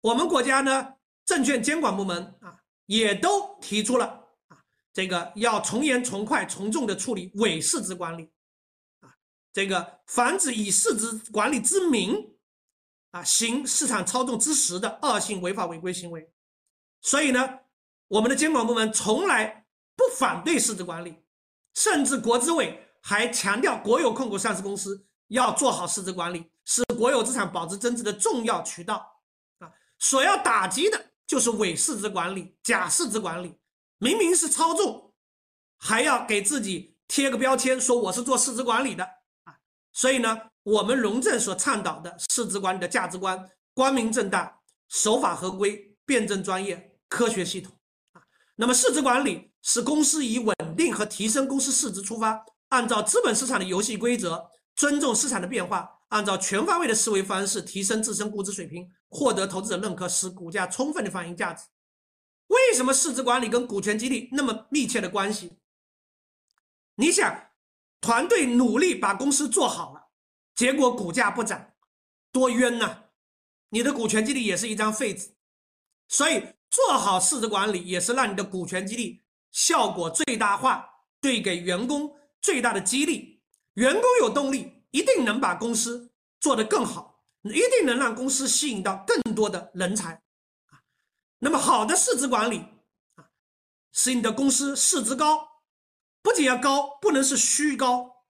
[0.03, 4.18] 我们国家呢，证券监管部门啊，也都提出了。
[4.93, 8.31] 这个要从严从快从重的处理伪市值管理，
[9.01, 9.15] 啊，
[9.53, 12.37] 这个防止以市值管理之名，
[13.13, 16.33] 啊行市场操纵之实的恶性违法违规行为。
[17.01, 17.61] 所以呢，
[18.09, 21.23] 我们的监管部门从来不反对市值管理，
[21.75, 29.23] 甚至国资委还强调国有控股上市公司要做好市值管理，是国有资产保值增值的重要渠道。
[29.61, 29.71] 啊，
[30.01, 33.55] 所要打击的就是伪市值管理、假市值管理。
[33.99, 35.13] 明明是操纵，
[35.77, 39.05] 还要给自己贴个标签，说我是做市值管理的
[39.43, 39.59] 啊！
[39.93, 47.73] 所以呢，我们荣正所倡导的市值管理的价值观，光明正大、守法合规、辩证专业、科学系统
[48.13, 48.23] 啊。
[48.55, 61.65] 那么，市值管理是公司以稳定和提升公司市值出发，按照资本市场的游戏规则，尊重市场的变化，按照全方位的思维方式提升自身估值水平，获得投资者认可，使股价充分的反映价值。
[62.69, 65.53] 为什么市值管理跟股权激励那么密切的关系？
[66.97, 67.51] 你想，
[67.99, 70.09] 团队努力把公司做好了，
[70.55, 71.73] 结果股价不涨，
[72.31, 73.05] 多冤呐！
[73.71, 75.31] 你的股权激励也是一张废纸。
[76.09, 80.87] 所以，做好市值管理也是让你的股权激励效果最大化，
[81.23, 83.41] 对给员工最大的激励。
[83.75, 90.23] 员工有动力，一定能把公司做得更好，一定能让公司吸引到更多的人才。
[91.41, 92.59] 那么好的市值管理
[93.15, 93.31] 啊，
[93.93, 95.63] 使你的公司市值高，
[96.23, 98.25] 不仅要高，不能是虚高，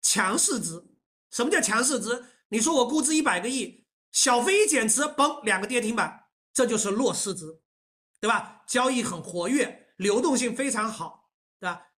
[0.00, 0.84] 强市值。
[1.30, 2.24] 什么叫强市值？
[2.48, 7.60] 你说我估值一百个亿，小飞一减持，嘣，两个跌停板，这就是弱市值，
[8.20, 8.62] 对吧？
[8.66, 11.88] 交易很活跃，流动性非常好，对吧？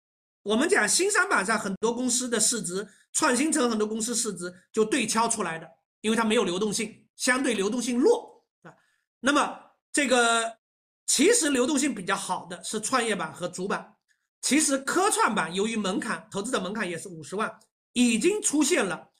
[0.42, 5.68] 我们讲新三板上很多公司的市值，创新城很多公司市值就对敲出来的，
[6.02, 8.72] 因为它没有流动性，相对流动性弱啊。
[9.20, 9.63] 那么
[9.94, 10.58] 这个
[11.06, 13.94] 其实流动性比较好的是创业板和主板，
[14.42, 17.60] 其实科创板由于门槛，投资者门槛也是五十万，
[17.92, 19.12] 已经出现了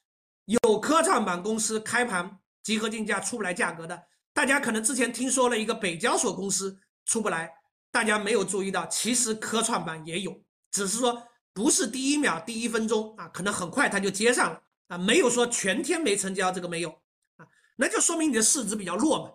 [0.47, 4.03] 有科创板公司开盘集合竞价出不来价格的。
[4.33, 7.49] 大家可能之前听说了一个北交所公司出不来，
[7.93, 11.22] 大家没有注意到，其实科创板也有，只是说
[11.53, 16.91] 不是第一秒、第一分钟啊，可能很快它就接上了啊，没有说全天没成交，这个没有
[17.37, 17.47] 啊，
[17.77, 19.31] 那就说明你的市值比较弱嘛。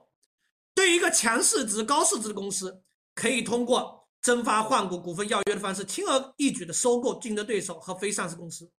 [0.79, 2.81] 对于一个强市值、高市值的公司，
[3.13, 8.71] 可以通过增发换股、股份要约的方式，轻而易举的收购竞争对手和非上市公司。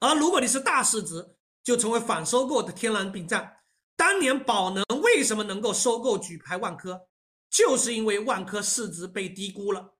[0.00, 3.46] 而如果你是大市值，就成为反收购的天然屏障。
[3.94, 7.08] 当年宝能为什么能够收购举牌万科，
[7.50, 9.96] 就是因为万科市值被低估了。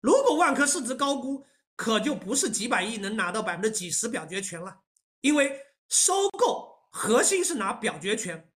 [0.00, 1.44] 如果万科市值高估，
[1.76, 4.74] 可就不是几百亿能拿到百分之几十表决权了。
[5.20, 5.60] 因为
[5.90, 8.50] 收购核心是拿表决权，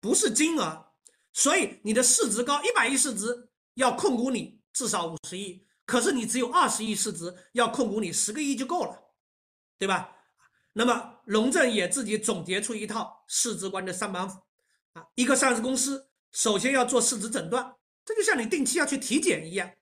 [0.00, 0.93] 不是金额。
[1.34, 9.12] 所以你的市值高一百亿市值要控股你至少五十亿，可是你只有二十亿市值要控股你十个亿就够了，
[9.76, 10.16] 对吧？
[10.72, 14.40] 那么龙正也自己总结出一套市值观的三板斧
[14.92, 17.74] 啊，一个上市公司首先要做市值诊断，
[18.04, 19.72] 这就像你定期要去体检一样，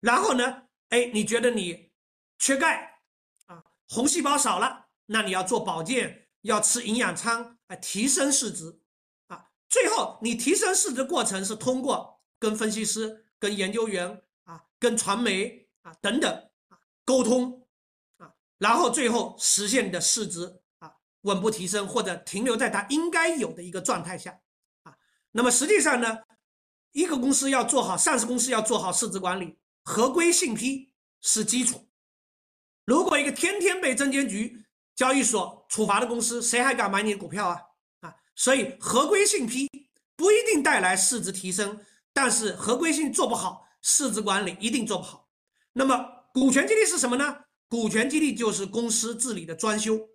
[0.00, 1.90] 然后呢，哎，你觉得你
[2.38, 3.02] 缺钙
[3.46, 8.79] 啊，红细胞少了，那你要做保健，要吃营养餐来提升市值。
[9.70, 16.30] 最后，你提升市值过程是通过跟分析师、跟研究员啊、跟传媒啊等等
[16.68, 17.66] 啊沟通
[18.18, 24.40] 啊，然后最后实现你的市值啊稳步提升，或者停留在它应该有的一个状态下
[24.82, 24.96] 啊。
[25.30, 26.18] 那么实际上呢，
[26.90, 31.88] 一个公司要做好上市公司要做好市值管理，合规信批是基础。
[32.86, 34.66] 如果一个天天被证监局、
[34.96, 37.60] 交易所处罚的公司，谁还敢买你的股票啊？
[38.34, 39.68] 所以合规性批
[40.16, 41.80] 不一定带来市值提升，
[42.12, 45.28] 但是合规性做不好，市值管理一定做不好。
[45.72, 47.44] 那么股权激励是什么呢？
[47.68, 50.08] 股权激励就是公司治理的专修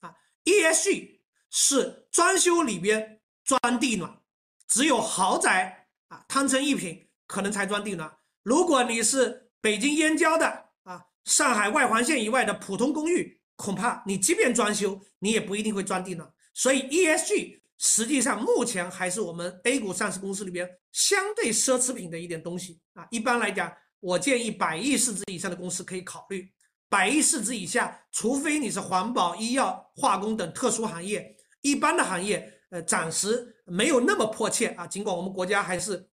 [0.00, 4.20] 啊，ESG 是专修里边钻地暖，
[4.66, 8.16] 只有豪宅啊，汤臣一品可能才钻地暖。
[8.42, 16.32] 如果你是北京燕郊的啊，上海外环线以外的普通公寓，恐怕你即便装修，你也不一定会装地暖。
[16.56, 23.06] 所以 ESG 实际上目前还是我们 A 股上市公司里边相对奢侈品的一点东西啊。
[23.10, 26.50] 一般来讲，我建议百亿市值以上的公司可以考虑。
[26.88, 34.86] 百亿市值以下，除非你是环保、医药、化工等特殊行业，一般的行业，呃，暂时没有那么迫切啊。
[34.86, 36.08] 尽管我们国家还是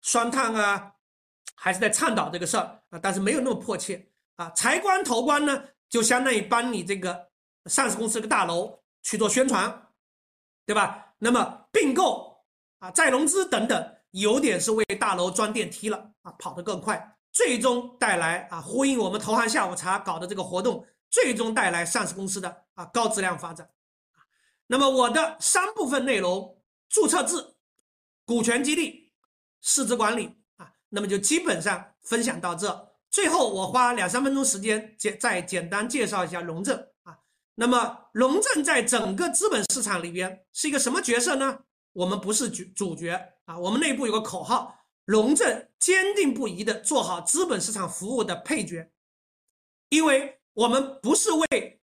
[0.00, 0.90] 双碳啊，
[1.54, 4.48] 还是在倡导这个事儿啊，但是没有那么迫切啊。
[4.56, 7.28] 财官、投官呢，就相当于帮你这个
[7.66, 9.86] 上市公司这个大楼去做宣传，
[10.66, 11.14] 对吧？
[11.18, 12.44] 那么并购
[12.80, 17.16] 啊、再融资等等，有点是为大楼装电梯了啊，跑得更快。
[17.32, 23.70] 最终带来啊，呼应我们投行下午茶搞的这个活动，最终带来上市公司的啊高质量发展。
[24.66, 27.54] 那么我的三部分内容：注册制、
[28.24, 29.12] 股权激励、
[29.60, 32.96] 市值管理啊，那么就基本上分享到这。
[33.08, 36.88] 最后我花两三分钟时间简再简单介绍一下龙证。
[37.56, 41.60] 那么龙正在整个资本市场里边是一个什么角色呢？
[41.92, 44.74] 我们不是主主角啊，我们内部有个口号。
[45.06, 48.90] 龙正坚定不移地做好资本市场服务的配角，
[49.88, 51.80] 因为我们不是为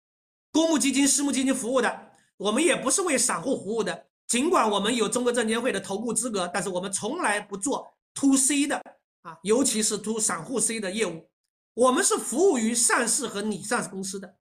[0.53, 4.07] 公募基金、私募基金服务的，我们也不是为散户服务的。
[4.27, 8.77] 尽管我们有中国证监会的投顾资格，但是我们从来不做 to C 的
[9.23, 11.31] 啊，尤其是 to 散户 C 的业务。
[11.73, 14.37] 我们是服务于上市和拟上市公司的，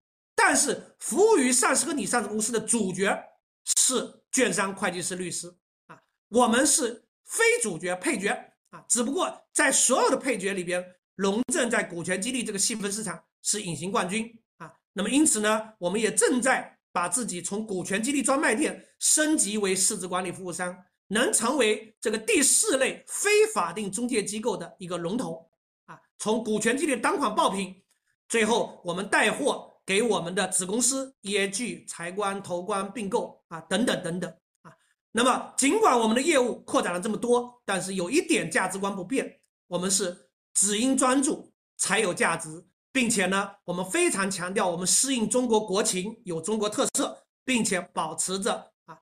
[0.47, 3.19] 但是服务于上市和拟上市公司的主角
[3.63, 5.51] 是券商、会计师、律师
[5.87, 8.29] 啊，我们是非主角、配角
[8.69, 8.85] 啊。
[8.87, 10.85] 只不过在所有的配角里边，
[11.15, 14.71] 龙正在股权激励这个细分市场是隐形冠军啊。
[14.93, 20.77] 那么因此呢，我们也正在把自己从股权激励专卖店升级为市值管理服务商，
[21.07, 25.49] 能成为这个第四类非法定中介机构的一个龙头
[25.87, 25.99] 啊。
[26.19, 27.83] 从股权激励单款爆品，
[28.29, 34.29] 最后我们带货给我们的子公司 EAG、财官、投官、并购啊等等等等
[34.63, 34.71] 啊。
[35.11, 48.97] 那么，尽管我们的业务扩展了这么多，但是有一点价值观不变，我们是只因专注才有价值，并且呢，我们非常强调我们适应中国国情，有中国特色，并且保持着啊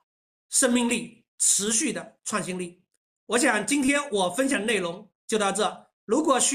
[0.50, 2.82] 生命力、持续的创新力。
[3.26, 6.52] 我想今天我分享的内容就到这，如果需。